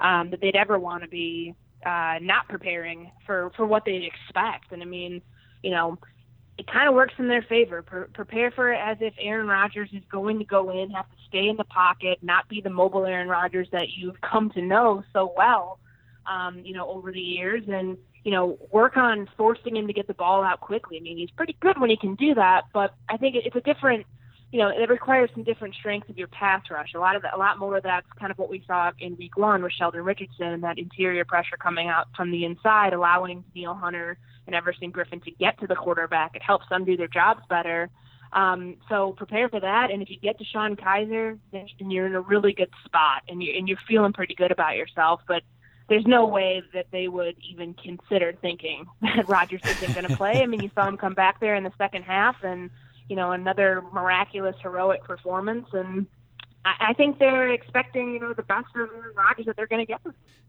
um, 0.00 0.30
that 0.30 0.40
they'd 0.40 0.56
ever 0.56 0.80
want 0.80 1.04
to 1.04 1.08
be 1.08 1.54
uh, 1.86 2.16
not 2.20 2.48
preparing 2.48 3.12
for 3.24 3.52
for 3.56 3.66
what 3.66 3.84
they'd 3.84 4.04
expect. 4.04 4.72
And 4.72 4.82
I 4.82 4.86
mean, 4.86 5.22
you 5.62 5.70
know, 5.70 5.96
it 6.56 6.66
kind 6.66 6.88
of 6.88 6.94
works 6.94 7.14
in 7.18 7.28
their 7.28 7.42
favor. 7.42 7.82
Pre- 7.82 8.06
prepare 8.12 8.50
for 8.50 8.72
it 8.72 8.78
as 8.78 8.96
if 9.00 9.14
Aaron 9.18 9.48
Rodgers 9.48 9.90
is 9.92 10.02
going 10.10 10.38
to 10.38 10.44
go 10.44 10.70
in, 10.70 10.90
have 10.90 11.08
to 11.08 11.16
stay 11.28 11.48
in 11.48 11.56
the 11.56 11.64
pocket, 11.64 12.18
not 12.22 12.48
be 12.48 12.60
the 12.60 12.70
mobile 12.70 13.04
Aaron 13.06 13.28
Rodgers 13.28 13.68
that 13.72 13.88
you've 13.96 14.20
come 14.20 14.50
to 14.50 14.62
know 14.62 15.02
so 15.12 15.32
well, 15.36 15.78
um, 16.26 16.60
you 16.64 16.74
know, 16.74 16.88
over 16.88 17.12
the 17.12 17.20
years, 17.20 17.64
and 17.68 17.96
you 18.24 18.30
know, 18.30 18.58
work 18.72 18.96
on 18.96 19.28
forcing 19.36 19.76
him 19.76 19.86
to 19.86 19.92
get 19.92 20.06
the 20.06 20.14
ball 20.14 20.42
out 20.42 20.60
quickly. 20.60 20.96
I 20.96 21.00
mean, 21.00 21.18
he's 21.18 21.30
pretty 21.30 21.56
good 21.60 21.78
when 21.78 21.90
he 21.90 21.96
can 21.96 22.14
do 22.14 22.34
that, 22.34 22.62
but 22.72 22.94
I 23.08 23.18
think 23.18 23.36
it's 23.36 23.54
a 23.54 23.60
different, 23.60 24.06
you 24.54 24.60
know, 24.60 24.68
it 24.68 24.88
requires 24.88 25.28
some 25.34 25.42
different 25.42 25.74
strength 25.74 26.08
of 26.08 26.16
your 26.16 26.28
pass 26.28 26.62
rush. 26.70 26.94
A 26.94 26.98
lot 27.00 27.16
of 27.16 27.22
that, 27.22 27.34
a 27.34 27.36
lot 27.36 27.58
more 27.58 27.76
of 27.76 27.82
that's 27.82 28.06
kind 28.20 28.30
of 28.30 28.38
what 28.38 28.48
we 28.48 28.62
saw 28.68 28.92
in 29.00 29.16
Week 29.16 29.36
One 29.36 29.64
with 29.64 29.72
Sheldon 29.72 30.04
Richardson 30.04 30.46
and 30.46 30.62
that 30.62 30.78
interior 30.78 31.24
pressure 31.24 31.56
coming 31.56 31.88
out 31.88 32.06
from 32.16 32.30
the 32.30 32.44
inside, 32.44 32.92
allowing 32.92 33.42
Neil 33.52 33.74
Hunter 33.74 34.16
and 34.46 34.54
Everson 34.54 34.92
Griffen 34.92 35.24
to 35.24 35.32
get 35.32 35.58
to 35.58 35.66
the 35.66 35.74
quarterback. 35.74 36.36
It 36.36 36.42
helps 36.44 36.68
them 36.70 36.84
do 36.84 36.96
their 36.96 37.08
jobs 37.08 37.40
better. 37.50 37.90
Um, 38.32 38.76
so 38.88 39.14
prepare 39.16 39.48
for 39.48 39.58
that. 39.58 39.90
And 39.90 40.00
if 40.00 40.08
you 40.08 40.20
get 40.20 40.38
DeShone 40.38 40.78
Kizer, 40.78 41.36
then 41.50 41.66
you're 41.90 42.06
in 42.06 42.14
a 42.14 42.20
really 42.20 42.52
good 42.52 42.70
spot 42.84 43.22
and 43.28 43.42
you're, 43.42 43.56
and 43.56 43.68
you're 43.68 43.78
feeling 43.88 44.12
pretty 44.12 44.36
good 44.36 44.52
about 44.52 44.76
yourself. 44.76 45.20
But 45.26 45.42
there's 45.88 46.06
no 46.06 46.26
way 46.28 46.62
that 46.74 46.86
they 46.92 47.08
would 47.08 47.34
even 47.50 47.74
consider 47.74 48.32
thinking 48.40 48.86
that 49.02 49.28
Rodgers 49.28 49.62
isn't 49.64 49.94
going 49.94 50.06
to 50.08 50.16
play. 50.16 50.44
I 50.44 50.46
mean, 50.46 50.62
you 50.62 50.70
saw 50.76 50.86
him 50.86 50.96
come 50.96 51.14
back 51.14 51.40
there 51.40 51.56
in 51.56 51.64
the 51.64 51.72
second 51.76 52.04
half 52.04 52.36
and, 52.44 52.70
you 53.08 53.16
know, 53.16 53.32
another 53.32 53.82
miraculous, 53.92 54.56
heroic 54.62 55.04
performance. 55.04 55.66
And 55.72 56.06
I, 56.64 56.94
think 56.94 57.18
they're 57.18 57.52
expecting, 57.52 58.14
you 58.14 58.20
know, 58.20 58.32
the 58.32 58.42
best 58.42 58.66
of 58.74 58.88
Rodgers 59.14 59.46
that 59.46 59.56
they're 59.56 59.66
going 59.66 59.86
to 59.86 59.92
get. 59.92 60.00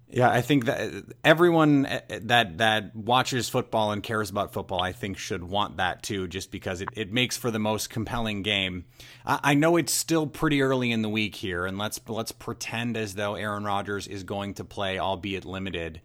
Yeah, 0.08 0.30
I 0.30 0.42
think 0.42 0.66
that 0.66 1.04
everyone 1.24 1.88
that 2.22 2.60
that 2.60 2.96
watches 2.96 3.50
football 3.50 3.92
and 3.92 4.04
cares 4.04 4.30
about 4.30 4.54
football, 4.54 4.82
I 4.82 4.92
think, 4.92 5.18
should 5.18 5.44
want 5.44 5.78
that 5.78 6.04
too, 6.04 6.28
just 6.28 6.52
because 6.52 6.82
it, 6.82 6.90
it 6.94 7.12
makes 7.12 7.38
for 7.38 7.50
the 7.50 7.60
most 7.60 7.90
compelling 7.90 8.44
game. 8.44 8.86
I, 9.26 9.40
I 9.44 9.54
know 9.56 9.78
it's 9.78 9.94
still 9.94 10.28
pretty 10.28 10.62
early 10.62 10.92
in 10.92 11.02
the 11.02 11.10
week 11.10 11.34
here, 11.34 11.66
and 11.66 11.80
let's 11.80 12.00
let's 12.08 12.32
pretend 12.32 12.98
as 12.98 13.16
though 13.16 13.34
Aaron 13.34 13.64
Rodgers 13.64 14.08
is 14.08 14.24
going 14.24 14.54
to 14.56 14.64
play, 14.64 15.00
albeit 15.00 15.44
limited. 15.44 16.02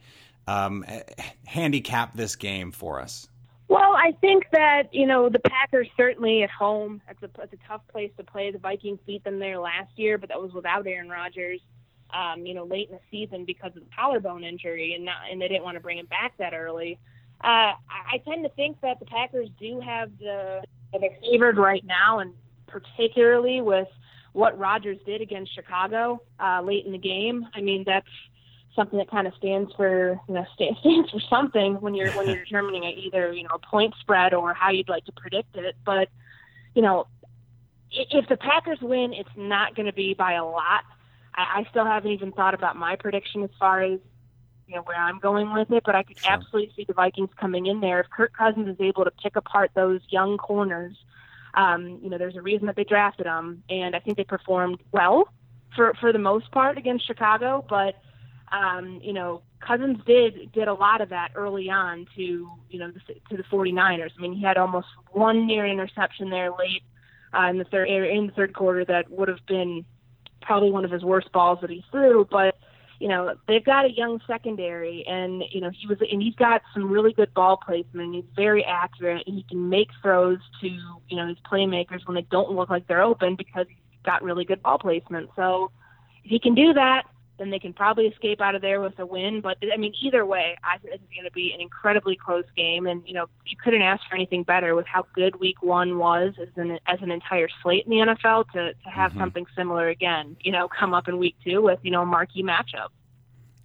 Um, 0.46 0.84
handicap 1.44 2.14
this 2.16 2.34
game 2.36 2.72
for 2.72 3.00
us. 3.00 3.28
Well, 3.70 3.94
I 3.94 4.11
think 4.20 4.46
that 4.50 4.92
you 4.92 5.06
know 5.06 5.28
the 5.28 5.38
Packers 5.38 5.87
certainly 5.96 6.42
at 6.42 6.50
home. 6.50 7.00
It's 7.09 7.22
a 7.22 7.30
it's 7.40 7.52
a 7.52 7.68
tough 7.68 7.83
place 7.87 8.11
to 8.16 8.24
play. 8.24 8.50
The 8.50 8.59
Vikings 8.59 8.98
beat 9.06 9.22
them 9.22 9.38
there 9.38 9.61
last 9.61 9.92
year, 9.94 10.18
but 10.18 10.28
that 10.28 10.42
was 10.42 10.52
without 10.52 10.88
Aaron 10.88 11.09
Rodgers. 11.09 11.61
Um, 12.12 12.44
you 12.44 12.52
know, 12.52 12.64
late 12.64 12.88
in 12.90 12.96
the 12.96 13.00
season 13.12 13.44
because 13.44 13.70
of 13.76 13.85
the 13.85 13.90
collarbone 13.96 14.42
injury, 14.42 14.94
and 14.94 15.04
not 15.04 15.18
and 15.30 15.40
they 15.40 15.46
didn't 15.46 15.62
want 15.62 15.76
to 15.76 15.80
bring 15.80 15.98
him 15.98 16.06
back 16.06 16.37
that 16.38 16.52
early. 16.52 16.98
Uh, 17.44 17.78
I 17.88 18.20
tend 18.26 18.42
to 18.42 18.50
think 18.56 18.80
that 18.80 18.98
the 18.98 19.06
Packers 19.06 19.48
do 19.61 19.78
have 19.78 20.11
the 20.18 20.64
they're 20.92 21.11
favored 21.22 21.56
right 21.56 21.85
now, 21.85 22.18
and 22.18 22.35
particularly 22.66 23.61
with 23.61 23.87
what 24.33 24.59
Rodgers 24.59 24.98
did 25.06 25.20
against 25.20 25.54
Chicago 25.54 26.20
uh, 26.40 26.61
late 26.61 26.87
in 26.87 26.90
the 26.92 26.98
game. 26.98 27.46
I 27.54 27.61
mean, 27.61 27.85
that's 27.87 28.09
something 28.74 28.98
that 28.98 29.11
kind 29.11 29.26
of 29.26 29.35
stands 29.35 29.72
for 29.74 30.20
you 30.28 30.35
know 30.35 30.46
stands 30.54 31.11
for 31.11 31.20
something 31.28 31.80
when 31.80 31.94
you're 31.94 32.11
when 32.12 32.28
you're 32.28 32.44
determining 32.44 32.85
a, 32.85 32.90
either 32.90 33.33
you 33.33 33.42
know 33.42 33.50
a 33.54 33.59
point 33.59 33.94
spread 34.00 34.35
or 34.35 34.54
how 34.54 34.70
you'd 34.70 34.88
like 34.88 35.04
to 35.06 35.12
predict 35.12 35.56
it. 35.56 35.76
But 35.85 36.09
you 36.74 36.83
know, 36.83 37.06
if 37.90 38.28
the 38.28 38.37
Packers 38.37 38.80
win, 38.80 39.12
it's 39.12 39.30
not 39.37 39.74
going 39.74 39.87
to 39.87 39.92
be 39.92 40.14
by 40.14 40.35
a 40.35 40.44
lot. 40.44 40.85
I, 41.35 41.61
I 41.61 41.66
still 41.70 41.85
haven't 41.85 42.12
even 42.12 42.33
thought 42.33 42.54
about 42.54 42.76
my 42.76 42.96
prediction 42.96 43.42
as 43.42 43.50
far 43.59 43.83
as 43.83 43.98
you 44.66 44.76
know 44.76 44.83
where 44.83 44.96
I'm 44.96 45.18
going 45.18 45.52
with 45.52 45.70
it, 45.72 45.83
but 45.85 45.94
I 45.94 46.04
could 46.04 46.18
sure. 46.18 46.33
absolutely 46.33 46.72
see 46.76 46.85
the 46.85 46.94
Vikings 46.94 47.30
coming 47.37 47.66
in 47.66 47.80
there 47.80 48.00
if 48.00 48.11
Kirk 48.11 48.33
Cousins 48.37 48.68
is 48.68 48.76
able 48.80 49.04
to 49.04 49.11
pick 49.11 49.37
apart 49.37 49.72
those 49.74 50.00
young 50.11 50.38
corners. 50.38 50.96
Um, 51.54 51.98
you 52.00 52.09
know, 52.09 52.18
there's 52.18 52.37
a 52.37 52.42
reason 52.42 52.66
that 52.68 52.76
they 52.76 52.85
drafted 52.85 53.26
them, 53.26 53.64
and 53.68 53.96
I 53.96 53.98
think 53.98 54.16
they 54.16 54.24
performed 54.24 54.78
well 54.92 55.28
for 55.74 55.94
for 56.00 56.12
the 56.12 56.20
most 56.20 56.50
part 56.52 56.78
against 56.78 57.06
Chicago, 57.06 57.64
but 57.68 58.00
um, 58.52 59.00
you 59.02 59.12
know, 59.12 59.42
Cousins 59.60 59.98
did 60.06 60.52
did 60.52 60.68
a 60.68 60.74
lot 60.74 61.00
of 61.00 61.10
that 61.10 61.32
early 61.34 61.70
on 61.70 62.06
to 62.16 62.22
you 62.70 62.78
know 62.78 62.90
the, 62.90 63.14
to 63.30 63.36
the 63.36 63.44
49ers. 63.44 64.10
I 64.16 64.20
mean, 64.20 64.34
he 64.34 64.42
had 64.42 64.56
almost 64.56 64.88
one 65.12 65.46
near 65.46 65.66
interception 65.66 66.30
there 66.30 66.50
late 66.50 66.82
uh, 67.36 67.46
in 67.48 67.58
the 67.58 67.64
third 67.64 67.88
in 67.88 68.26
the 68.26 68.32
third 68.32 68.54
quarter 68.54 68.84
that 68.86 69.10
would 69.10 69.28
have 69.28 69.44
been 69.46 69.84
probably 70.42 70.70
one 70.70 70.84
of 70.84 70.90
his 70.90 71.04
worst 71.04 71.30
balls 71.32 71.58
that 71.60 71.70
he 71.70 71.84
threw. 71.90 72.26
But 72.30 72.56
you 72.98 73.08
know, 73.08 73.34
they've 73.46 73.64
got 73.64 73.84
a 73.84 73.90
young 73.90 74.20
secondary, 74.26 75.04
and 75.06 75.44
you 75.50 75.60
know 75.60 75.70
he 75.70 75.86
was 75.86 75.98
and 76.00 76.22
he's 76.22 76.34
got 76.34 76.62
some 76.74 76.90
really 76.90 77.12
good 77.12 77.32
ball 77.34 77.56
placement. 77.56 78.14
He's 78.14 78.24
very 78.34 78.64
accurate, 78.64 79.26
and 79.26 79.36
he 79.36 79.44
can 79.48 79.68
make 79.68 79.88
throws 80.02 80.38
to 80.60 80.68
you 80.68 81.16
know 81.16 81.28
his 81.28 81.38
playmakers 81.50 82.06
when 82.06 82.14
they 82.14 82.26
don't 82.30 82.50
look 82.50 82.70
like 82.70 82.88
they're 82.88 83.02
open 83.02 83.36
because 83.36 83.66
he's 83.68 84.02
got 84.04 84.22
really 84.22 84.44
good 84.44 84.62
ball 84.62 84.78
placement. 84.78 85.30
So 85.36 85.70
if 86.24 86.30
he 86.30 86.40
can 86.40 86.54
do 86.54 86.72
that 86.72 87.04
then 87.40 87.50
they 87.50 87.59
can 87.59 87.72
probably 87.72 88.07
escape 88.07 88.40
out 88.42 88.55
of 88.55 88.61
there 88.61 88.83
with 88.83 88.98
a 88.98 89.07
win. 89.07 89.40
But 89.40 89.57
I 89.72 89.79
mean, 89.79 89.94
either 90.03 90.26
way, 90.26 90.59
I 90.62 90.76
think 90.76 90.92
this 90.92 91.00
is 91.00 91.16
going 91.16 91.24
to 91.24 91.33
be 91.33 91.53
an 91.55 91.61
incredibly 91.61 92.14
close 92.14 92.44
game, 92.55 92.87
and 92.87 93.03
you 93.07 93.14
know, 93.14 93.26
you 93.46 93.57
couldn't 93.64 93.81
ask 93.81 94.03
for 94.09 94.14
anything 94.14 94.42
better 94.42 94.74
with 94.74 94.87
how 94.87 95.07
good 95.14 95.40
Week 95.40 95.62
One 95.62 95.96
was 95.96 96.35
as 96.40 96.48
an 96.57 96.79
as 96.87 96.98
an 97.00 97.11
entire 97.11 97.48
slate 97.62 97.87
in 97.87 97.90
the 97.90 98.14
NFL 98.14 98.50
to 98.53 98.74
to 98.74 98.90
have 98.90 99.12
mm-hmm. 99.12 99.20
something 99.20 99.46
similar 99.57 99.88
again. 99.88 100.37
You 100.42 100.53
know, 100.53 100.68
come 100.68 100.92
up 100.92 101.09
in 101.09 101.16
Week 101.16 101.35
Two 101.42 101.62
with 101.62 101.79
you 101.83 101.90
know 101.90 102.03
a 102.03 102.07
marquee 102.07 102.42
matchup. 102.42 102.88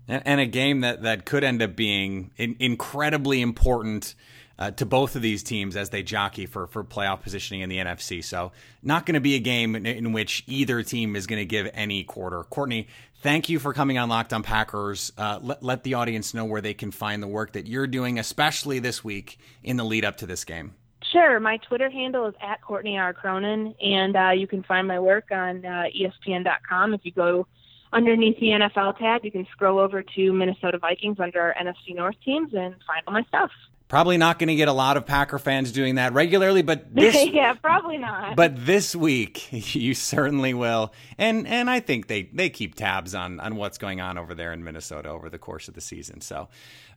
And, 0.07 0.21
and 0.25 0.39
a 0.39 0.45
game 0.45 0.81
that, 0.81 1.01
that 1.01 1.25
could 1.25 1.43
end 1.43 1.63
up 1.63 1.75
being 1.75 2.31
in, 2.37 2.55
incredibly 2.59 3.41
important 3.41 4.13
uh, 4.57 4.71
to 4.71 4.85
both 4.85 5.15
of 5.15 5.21
these 5.21 5.43
teams 5.43 5.75
as 5.75 5.89
they 5.89 6.03
jockey 6.03 6.45
for, 6.45 6.67
for 6.67 6.83
playoff 6.83 7.21
positioning 7.21 7.61
in 7.61 7.69
the 7.69 7.77
NFC. 7.77 8.23
So, 8.23 8.51
not 8.81 9.05
going 9.05 9.15
to 9.15 9.21
be 9.21 9.35
a 9.35 9.39
game 9.39 9.75
in, 9.75 9.85
in, 9.85 10.13
which 10.13 10.43
either 10.47 10.81
team 10.83 11.15
is 11.15 11.27
going 11.27 11.39
to 11.39 11.45
give 11.45 11.69
any 11.73 12.03
quarter. 12.03 12.43
Courtney, 12.43 12.87
thank 13.21 13.49
you 13.49 13.59
for 13.59 13.73
coming 13.73 13.97
on 13.97 14.09
Locked 14.09 14.33
on 14.33 14.43
Packers. 14.43 15.11
Uh, 15.17 15.39
let, 15.41 15.63
let 15.63 15.83
the 15.83 15.95
audience 15.95 16.33
know 16.33 16.45
where 16.45 16.61
they 16.61 16.73
can 16.73 16.91
find 16.91 17.21
the 17.21 17.27
work 17.27 17.53
that 17.53 17.67
you're 17.67 17.87
doing, 17.87 18.17
especially 18.19 18.79
this 18.79 19.03
week 19.03 19.39
in 19.63 19.77
the 19.77 19.83
lead 19.83 20.05
up 20.05 20.17
to 20.17 20.25
this 20.25 20.43
game. 20.45 20.75
Sure. 21.11 21.39
My 21.39 21.57
Twitter 21.57 21.89
handle 21.89 22.25
is 22.25 22.33
at 22.41 22.61
Courtney 22.61 22.97
R. 22.97 23.13
Cronin, 23.13 23.75
and 23.81 24.15
uh, 24.15 24.31
you 24.31 24.47
can 24.47 24.63
find 24.63 24.87
my 24.87 24.99
work 24.99 25.31
on 25.31 25.65
uh, 25.65 25.85
ESPN.com. 25.95 26.93
If 26.93 27.01
you 27.03 27.11
go 27.11 27.47
underneath 27.93 28.39
the 28.39 28.47
NFL 28.47 28.97
tab, 28.97 29.23
you 29.23 29.31
can 29.31 29.47
scroll 29.51 29.79
over 29.79 30.03
to 30.03 30.33
Minnesota 30.33 30.77
Vikings 30.77 31.19
under 31.19 31.41
our 31.41 31.53
NFC 31.53 31.95
North 31.95 32.15
teams 32.23 32.53
and 32.53 32.75
find 32.87 33.01
all 33.07 33.13
my 33.13 33.23
stuff. 33.23 33.51
Probably 33.87 34.17
not 34.17 34.39
going 34.39 34.47
to 34.47 34.55
get 34.55 34.67
a 34.67 34.73
lot 34.73 34.97
of 34.97 35.05
Packer 35.05 35.37
fans 35.37 35.71
doing 35.71 35.95
that 35.95 36.13
regularly, 36.13 36.63
but 36.63 36.85
this 36.95 37.15
yeah, 37.27 37.53
probably 37.53 37.97
not. 37.97 38.35
But 38.35 38.65
this 38.65 38.95
week 38.95 39.47
you 39.75 39.93
certainly 39.93 40.53
will, 40.53 40.91
and 41.17 41.47
and 41.47 41.69
I 41.69 41.79
think 41.79 42.07
they 42.07 42.23
they 42.23 42.49
keep 42.49 42.75
tabs 42.75 43.13
on 43.13 43.39
on 43.39 43.55
what's 43.55 43.77
going 43.77 44.01
on 44.01 44.17
over 44.17 44.33
there 44.33 44.53
in 44.53 44.63
Minnesota 44.63 45.09
over 45.09 45.29
the 45.29 45.37
course 45.37 45.67
of 45.67 45.75
the 45.75 45.81
season. 45.81 46.21
So, 46.21 46.49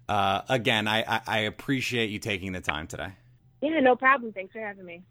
uh, 0.08 0.42
again, 0.48 0.88
I, 0.88 1.02
I 1.02 1.20
I 1.26 1.38
appreciate 1.40 2.08
you 2.08 2.18
taking 2.18 2.52
the 2.52 2.62
time 2.62 2.86
today. 2.86 3.12
Yeah, 3.60 3.80
no 3.80 3.94
problem. 3.94 4.32
Thanks 4.32 4.52
for 4.52 4.60
having 4.60 4.86
me. 4.86 5.02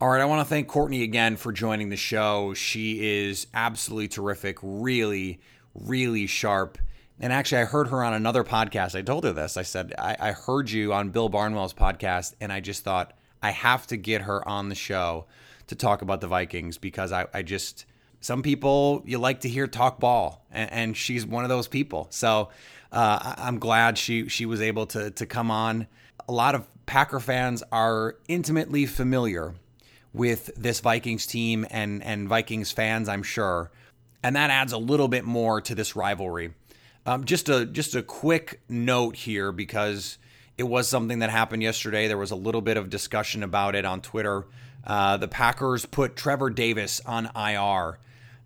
All 0.00 0.08
right, 0.08 0.20
I 0.20 0.24
want 0.24 0.40
to 0.40 0.48
thank 0.48 0.68
Courtney 0.68 1.02
again 1.02 1.36
for 1.36 1.52
joining 1.52 1.90
the 1.90 1.96
show. 1.96 2.54
She 2.54 3.26
is 3.26 3.48
absolutely 3.52 4.08
terrific, 4.08 4.58
really 4.62 5.40
really 5.74 6.26
sharp. 6.26 6.78
And 7.22 7.34
actually, 7.34 7.60
I 7.60 7.64
heard 7.66 7.88
her 7.88 8.02
on 8.02 8.14
another 8.14 8.44
podcast. 8.44 8.98
I 8.98 9.02
told 9.02 9.24
her 9.24 9.32
this. 9.32 9.58
I 9.58 9.62
said, 9.62 9.94
I, 9.98 10.16
I 10.18 10.32
heard 10.32 10.70
you 10.70 10.94
on 10.94 11.10
Bill 11.10 11.28
Barnwell's 11.28 11.74
podcast, 11.74 12.34
and 12.40 12.50
I 12.50 12.60
just 12.60 12.82
thought, 12.82 13.12
I 13.42 13.50
have 13.50 13.86
to 13.88 13.98
get 13.98 14.22
her 14.22 14.46
on 14.48 14.70
the 14.70 14.74
show 14.74 15.26
to 15.66 15.74
talk 15.74 16.00
about 16.00 16.22
the 16.22 16.26
Vikings 16.26 16.78
because 16.78 17.12
I, 17.12 17.26
I 17.34 17.42
just, 17.42 17.84
some 18.20 18.42
people 18.42 19.02
you 19.04 19.18
like 19.18 19.40
to 19.40 19.48
hear 19.50 19.66
talk 19.66 20.00
ball, 20.00 20.46
and, 20.50 20.72
and 20.72 20.96
she's 20.96 21.26
one 21.26 21.44
of 21.44 21.50
those 21.50 21.68
people. 21.68 22.06
So 22.10 22.48
uh, 22.90 23.34
I'm 23.36 23.58
glad 23.58 23.98
she 23.98 24.28
she 24.28 24.46
was 24.46 24.60
able 24.60 24.86
to 24.86 25.10
to 25.10 25.26
come 25.26 25.50
on. 25.50 25.86
A 26.28 26.32
lot 26.32 26.54
of 26.54 26.66
Packer 26.86 27.20
fans 27.20 27.62
are 27.70 28.16
intimately 28.28 28.86
familiar 28.86 29.54
with 30.12 30.50
this 30.56 30.80
Vikings 30.80 31.26
team 31.26 31.66
and 31.70 32.02
and 32.02 32.28
Vikings 32.28 32.72
fans, 32.72 33.08
I'm 33.08 33.22
sure, 33.22 33.70
and 34.22 34.36
that 34.36 34.50
adds 34.50 34.72
a 34.72 34.78
little 34.78 35.08
bit 35.08 35.24
more 35.24 35.60
to 35.60 35.74
this 35.74 35.94
rivalry. 35.94 36.52
Um, 37.06 37.24
just 37.24 37.48
a 37.48 37.64
just 37.64 37.94
a 37.94 38.02
quick 38.02 38.60
note 38.68 39.16
here 39.16 39.52
because 39.52 40.18
it 40.58 40.64
was 40.64 40.88
something 40.88 41.20
that 41.20 41.30
happened 41.30 41.62
yesterday. 41.62 42.06
There 42.06 42.18
was 42.18 42.30
a 42.30 42.36
little 42.36 42.60
bit 42.60 42.76
of 42.76 42.90
discussion 42.90 43.42
about 43.42 43.74
it 43.74 43.84
on 43.84 44.02
Twitter. 44.02 44.46
Uh, 44.84 45.16
the 45.16 45.28
Packers 45.28 45.86
put 45.86 46.16
Trevor 46.16 46.50
Davis 46.50 47.00
on 47.06 47.30
IR, 47.34 47.98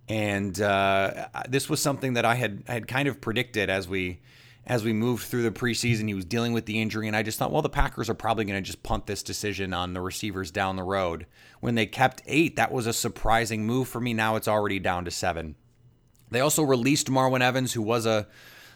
and 0.09 0.61
uh, 0.61 1.27
this 1.49 1.69
was 1.69 1.83
something 1.83 2.15
that 2.15 2.25
I 2.25 2.37
had 2.37 2.63
had 2.67 2.87
kind 2.87 3.09
of 3.09 3.21
predicted 3.21 3.69
as 3.69 3.89
we 3.89 4.21
as 4.67 4.85
we 4.85 4.93
moved 4.93 5.25
through 5.25 5.43
the 5.43 5.51
preseason. 5.51 6.07
He 6.07 6.15
was 6.15 6.25
dealing 6.25 6.53
with 6.53 6.67
the 6.67 6.81
injury, 6.81 7.07
and 7.07 7.17
I 7.17 7.23
just 7.23 7.39
thought, 7.39 7.51
well, 7.53 7.63
the 7.63 7.69
Packers 7.69 8.09
are 8.09 8.15
probably 8.15 8.45
going 8.45 8.63
to 8.63 8.67
just 8.67 8.83
punt 8.83 9.07
this 9.07 9.23
decision 9.23 9.75
on 9.75 9.93
the 9.93 10.01
receivers 10.01 10.51
down 10.51 10.77
the 10.77 10.83
road. 10.83 11.27
When 11.61 11.75
they 11.75 11.87
kept 11.87 12.23
eight, 12.27 12.57
that 12.57 12.73
was 12.73 12.87
a 12.87 12.93
surprising 12.93 13.67
move 13.67 13.89
for 13.89 14.01
me. 14.01 14.15
Now 14.15 14.37
it's 14.37 14.49
already 14.49 14.79
down 14.79 15.05
to 15.05 15.11
seven. 15.11 15.57
They 16.31 16.41
also 16.41 16.63
released 16.63 17.11
Marwin 17.11 17.41
Evans, 17.41 17.73
who 17.73 17.83
was 17.83 18.07
a 18.07 18.27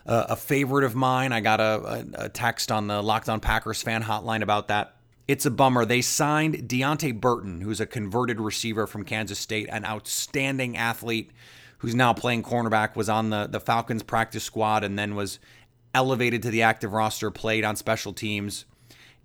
a 0.08 0.36
favorite 0.36 0.84
of 0.84 0.94
mine. 0.94 1.32
I 1.32 1.40
got 1.40 1.60
a, 1.60 2.06
a 2.14 2.28
text 2.30 2.72
on 2.72 2.86
the 2.86 3.02
Locked 3.02 3.28
On 3.28 3.40
Packers 3.40 3.82
fan 3.82 4.02
hotline 4.02 4.42
about 4.42 4.68
that. 4.68 4.96
It's 5.26 5.44
a 5.44 5.50
bummer. 5.50 5.84
They 5.84 6.00
signed 6.00 6.66
Deante 6.66 7.20
Burton, 7.20 7.60
who's 7.60 7.80
a 7.80 7.86
converted 7.86 8.40
receiver 8.40 8.86
from 8.86 9.04
Kansas 9.04 9.38
State, 9.38 9.68
an 9.70 9.84
outstanding 9.84 10.78
athlete 10.78 11.30
who's 11.78 11.94
now 11.94 12.14
playing 12.14 12.42
cornerback, 12.42 12.96
was 12.96 13.10
on 13.10 13.28
the, 13.28 13.46
the 13.46 13.60
Falcons 13.60 14.02
practice 14.02 14.42
squad 14.42 14.82
and 14.82 14.98
then 14.98 15.14
was 15.14 15.38
elevated 15.92 16.42
to 16.42 16.50
the 16.50 16.62
active 16.62 16.94
roster, 16.94 17.30
played 17.30 17.62
on 17.62 17.76
special 17.76 18.14
teams. 18.14 18.64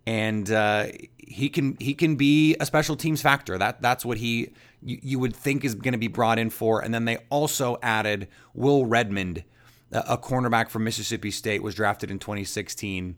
And 0.05 0.51
uh, 0.51 0.87
he 1.17 1.49
can 1.49 1.77
he 1.79 1.93
can 1.93 2.15
be 2.15 2.55
a 2.59 2.65
special 2.65 2.95
teams 2.95 3.21
factor. 3.21 3.57
That 3.57 3.81
that's 3.81 4.03
what 4.03 4.17
he 4.17 4.51
you, 4.81 4.99
you 5.01 5.19
would 5.19 5.35
think 5.35 5.63
is 5.63 5.75
going 5.75 5.93
to 5.93 5.97
be 5.97 6.07
brought 6.07 6.39
in 6.39 6.49
for. 6.49 6.81
And 6.83 6.93
then 6.93 7.05
they 7.05 7.17
also 7.29 7.77
added 7.81 8.27
Will 8.53 8.85
Redmond, 8.85 9.43
a 9.91 10.17
cornerback 10.17 10.69
from 10.69 10.83
Mississippi 10.83 11.31
State, 11.31 11.63
was 11.63 11.75
drafted 11.75 12.11
in 12.11 12.19
2016, 12.19 13.15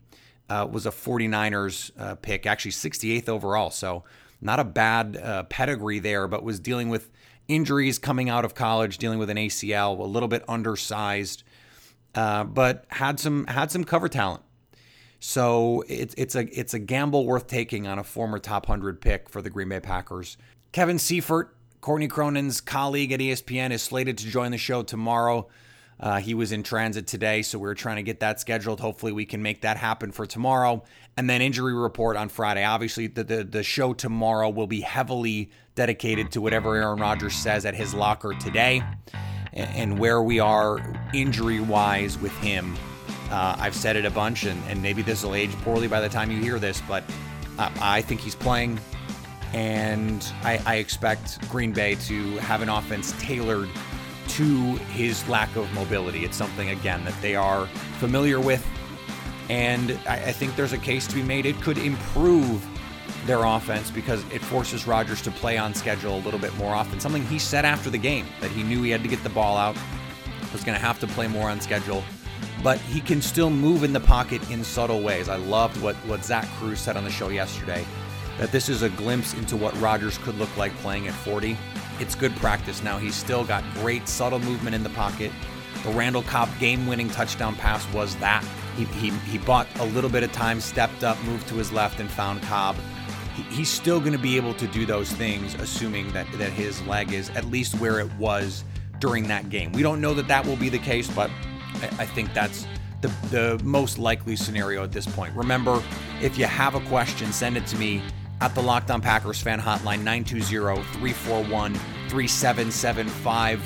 uh, 0.48 0.68
was 0.70 0.86
a 0.86 0.90
49ers 0.90 1.90
uh, 1.98 2.14
pick, 2.16 2.46
actually 2.46 2.70
68th 2.70 3.28
overall. 3.28 3.70
So 3.70 4.04
not 4.40 4.60
a 4.60 4.64
bad 4.64 5.16
uh, 5.16 5.42
pedigree 5.44 5.98
there, 5.98 6.28
but 6.28 6.42
was 6.42 6.60
dealing 6.60 6.88
with 6.88 7.10
injuries 7.48 7.98
coming 7.98 8.28
out 8.28 8.44
of 8.44 8.54
college, 8.54 8.98
dealing 8.98 9.18
with 9.18 9.30
an 9.30 9.36
ACL, 9.36 9.98
a 9.98 10.02
little 10.02 10.28
bit 10.28 10.44
undersized, 10.48 11.42
uh, 12.14 12.44
but 12.44 12.84
had 12.88 13.18
some 13.20 13.46
had 13.46 13.70
some 13.70 13.84
cover 13.84 14.08
talent. 14.08 14.42
So 15.28 15.82
it's 15.88 16.14
it's 16.16 16.36
a 16.36 16.46
it's 16.56 16.72
a 16.72 16.78
gamble 16.78 17.26
worth 17.26 17.48
taking 17.48 17.88
on 17.88 17.98
a 17.98 18.04
former 18.04 18.38
top 18.38 18.66
hundred 18.66 19.00
pick 19.00 19.28
for 19.28 19.42
the 19.42 19.50
Green 19.50 19.68
Bay 19.68 19.80
Packers. 19.80 20.36
Kevin 20.70 21.00
Seifert, 21.00 21.56
Courtney 21.80 22.06
Cronin's 22.06 22.60
colleague 22.60 23.10
at 23.10 23.18
ESPN, 23.18 23.72
is 23.72 23.82
slated 23.82 24.18
to 24.18 24.28
join 24.28 24.52
the 24.52 24.56
show 24.56 24.84
tomorrow. 24.84 25.48
Uh, 25.98 26.20
he 26.20 26.32
was 26.32 26.52
in 26.52 26.62
transit 26.62 27.08
today, 27.08 27.42
so 27.42 27.58
we 27.58 27.68
are 27.68 27.74
trying 27.74 27.96
to 27.96 28.04
get 28.04 28.20
that 28.20 28.38
scheduled. 28.38 28.78
Hopefully, 28.78 29.10
we 29.10 29.26
can 29.26 29.42
make 29.42 29.62
that 29.62 29.76
happen 29.76 30.12
for 30.12 30.26
tomorrow. 30.26 30.84
And 31.16 31.28
then 31.28 31.42
injury 31.42 31.74
report 31.74 32.16
on 32.16 32.28
Friday. 32.28 32.62
Obviously, 32.62 33.08
the, 33.08 33.24
the, 33.24 33.42
the 33.42 33.62
show 33.64 33.94
tomorrow 33.94 34.48
will 34.48 34.68
be 34.68 34.80
heavily 34.80 35.50
dedicated 35.74 36.30
to 36.32 36.40
whatever 36.40 36.76
Aaron 36.76 37.00
Rodgers 37.00 37.34
says 37.34 37.66
at 37.66 37.74
his 37.74 37.94
locker 37.94 38.32
today 38.34 38.80
and, 39.52 39.70
and 39.74 39.98
where 39.98 40.22
we 40.22 40.38
are 40.38 40.78
injury 41.12 41.58
wise 41.58 42.16
with 42.16 42.36
him. 42.38 42.76
Uh, 43.30 43.56
I've 43.58 43.74
said 43.74 43.96
it 43.96 44.04
a 44.04 44.10
bunch, 44.10 44.44
and, 44.44 44.62
and 44.68 44.80
maybe 44.80 45.02
this 45.02 45.24
will 45.24 45.34
age 45.34 45.52
poorly 45.62 45.88
by 45.88 46.00
the 46.00 46.08
time 46.08 46.30
you 46.30 46.40
hear 46.40 46.58
this, 46.58 46.80
but 46.88 47.02
uh, 47.58 47.70
I 47.80 48.02
think 48.02 48.20
he's 48.20 48.34
playing, 48.34 48.78
and 49.52 50.26
I, 50.42 50.60
I 50.66 50.74
expect 50.76 51.48
Green 51.48 51.72
Bay 51.72 51.96
to 52.06 52.36
have 52.38 52.62
an 52.62 52.68
offense 52.68 53.14
tailored 53.18 53.68
to 54.28 54.74
his 54.92 55.26
lack 55.28 55.54
of 55.56 55.72
mobility. 55.72 56.24
It's 56.24 56.36
something, 56.36 56.70
again, 56.70 57.04
that 57.04 57.20
they 57.22 57.34
are 57.34 57.66
familiar 57.98 58.40
with. 58.40 58.66
And 59.48 59.92
I, 60.08 60.16
I, 60.16 60.32
think 60.32 60.56
there's 60.56 60.72
a 60.72 60.78
case 60.78 61.06
to 61.06 61.14
be 61.14 61.22
made. 61.22 61.46
It 61.46 61.60
could 61.62 61.78
improve 61.78 62.66
their 63.26 63.44
offense 63.44 63.90
because 63.90 64.24
it 64.32 64.42
forces 64.42 64.86
Rodgers 64.86 65.22
to 65.22 65.30
play 65.30 65.56
on 65.56 65.72
schedule 65.72 66.16
a 66.16 66.20
little 66.20 66.40
bit 66.40 66.54
more 66.56 66.74
often. 66.74 66.98
Something 67.00 67.24
he 67.26 67.38
said 67.38 67.64
after 67.64 67.88
the 67.88 67.98
game 67.98 68.26
that 68.40 68.50
he 68.50 68.62
knew 68.62 68.82
he 68.82 68.90
had 68.90 69.02
to 69.02 69.08
get 69.08 69.22
the 69.22 69.30
ball 69.30 69.56
out, 69.56 69.76
was 70.52 70.64
going 70.64 70.78
to 70.78 70.84
have 70.84 70.98
to 71.00 71.06
play 71.08 71.28
more 71.28 71.48
on 71.48 71.60
schedule. 71.60 72.02
But 72.62 72.78
he 72.80 73.00
can 73.00 73.20
still 73.20 73.50
move 73.50 73.84
in 73.84 73.92
the 73.92 74.00
pocket 74.00 74.50
in 74.50 74.64
subtle 74.64 75.02
ways. 75.02 75.28
I 75.28 75.36
loved 75.36 75.80
what, 75.80 75.94
what 76.06 76.24
Zach 76.24 76.46
Kruse 76.58 76.80
said 76.80 76.96
on 76.96 77.04
the 77.04 77.10
show 77.10 77.28
yesterday 77.28 77.86
that 78.38 78.52
this 78.52 78.68
is 78.68 78.82
a 78.82 78.88
glimpse 78.90 79.34
into 79.34 79.56
what 79.56 79.78
Rodgers 79.80 80.18
could 80.18 80.36
look 80.36 80.54
like 80.56 80.74
playing 80.76 81.08
at 81.08 81.14
40 81.14 81.56
it's 81.98 82.14
good 82.14 82.34
practice. 82.36 82.82
Now 82.82 82.98
he's 82.98 83.14
still 83.14 83.44
got 83.44 83.64
great 83.74 84.08
subtle 84.08 84.38
movement 84.38 84.74
in 84.74 84.82
the 84.82 84.90
pocket. 84.90 85.32
The 85.82 85.90
Randall 85.92 86.22
Cobb 86.22 86.48
game-winning 86.58 87.10
touchdown 87.10 87.54
pass 87.56 87.90
was 87.92 88.16
that. 88.16 88.44
He, 88.76 88.84
he, 88.84 89.10
he 89.10 89.38
bought 89.38 89.66
a 89.78 89.84
little 89.84 90.10
bit 90.10 90.22
of 90.22 90.32
time, 90.32 90.60
stepped 90.60 91.04
up, 91.04 91.22
moved 91.24 91.48
to 91.48 91.54
his 91.54 91.72
left, 91.72 92.00
and 92.00 92.10
found 92.10 92.42
Cobb. 92.42 92.76
He, 93.34 93.42
he's 93.44 93.70
still 93.70 94.00
going 94.00 94.12
to 94.12 94.18
be 94.18 94.36
able 94.36 94.54
to 94.54 94.66
do 94.66 94.84
those 94.84 95.10
things, 95.12 95.54
assuming 95.54 96.12
that, 96.12 96.26
that 96.32 96.52
his 96.52 96.82
leg 96.86 97.12
is 97.12 97.30
at 97.30 97.46
least 97.46 97.74
where 97.76 98.00
it 98.00 98.12
was 98.14 98.64
during 98.98 99.28
that 99.28 99.48
game. 99.48 99.72
We 99.72 99.82
don't 99.82 100.00
know 100.00 100.14
that 100.14 100.28
that 100.28 100.44
will 100.44 100.56
be 100.56 100.68
the 100.68 100.78
case, 100.78 101.08
but 101.08 101.30
I, 101.82 101.86
I 102.02 102.06
think 102.06 102.32
that's 102.34 102.66
the, 103.00 103.08
the 103.30 103.60
most 103.64 103.98
likely 103.98 104.36
scenario 104.36 104.82
at 104.82 104.92
this 104.92 105.06
point. 105.06 105.34
Remember, 105.34 105.82
if 106.22 106.38
you 106.38 106.46
have 106.46 106.74
a 106.74 106.80
question, 106.80 107.32
send 107.32 107.56
it 107.56 107.66
to 107.68 107.76
me 107.76 108.02
at 108.40 108.54
the 108.54 108.62
Locked 108.62 108.90
On 108.90 109.00
Packers 109.00 109.40
fan 109.40 109.60
hotline 109.60 110.02
920-341-3775. 112.10 113.60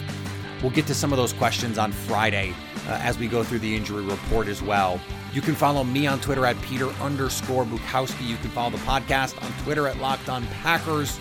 We'll 0.62 0.70
get 0.70 0.86
to 0.88 0.94
some 0.94 1.12
of 1.12 1.16
those 1.16 1.32
questions 1.32 1.78
on 1.78 1.90
Friday 1.92 2.52
uh, 2.86 2.98
as 3.02 3.18
we 3.18 3.28
go 3.28 3.42
through 3.42 3.60
the 3.60 3.74
injury 3.74 4.04
report 4.04 4.46
as 4.46 4.62
well. 4.62 5.00
You 5.32 5.40
can 5.40 5.54
follow 5.54 5.84
me 5.84 6.06
on 6.06 6.20
Twitter 6.20 6.44
at 6.44 6.60
Peter 6.62 6.88
underscore 7.00 7.64
Bukowski. 7.64 8.26
You 8.26 8.36
can 8.36 8.50
follow 8.50 8.70
the 8.70 8.78
podcast 8.78 9.42
on 9.42 9.52
Twitter 9.64 9.86
at 9.86 9.98
Locked 9.98 10.28
On 10.28 10.44
Packers. 10.62 11.18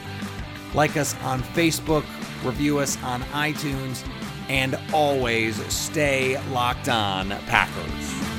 Like 0.73 0.97
us 0.97 1.15
on 1.23 1.41
Facebook, 1.41 2.03
review 2.43 2.79
us 2.79 3.01
on 3.03 3.21
iTunes, 3.23 4.03
and 4.49 4.77
always 4.91 5.55
stay 5.71 6.41
locked 6.49 6.89
on 6.89 7.29
Packers. 7.47 8.38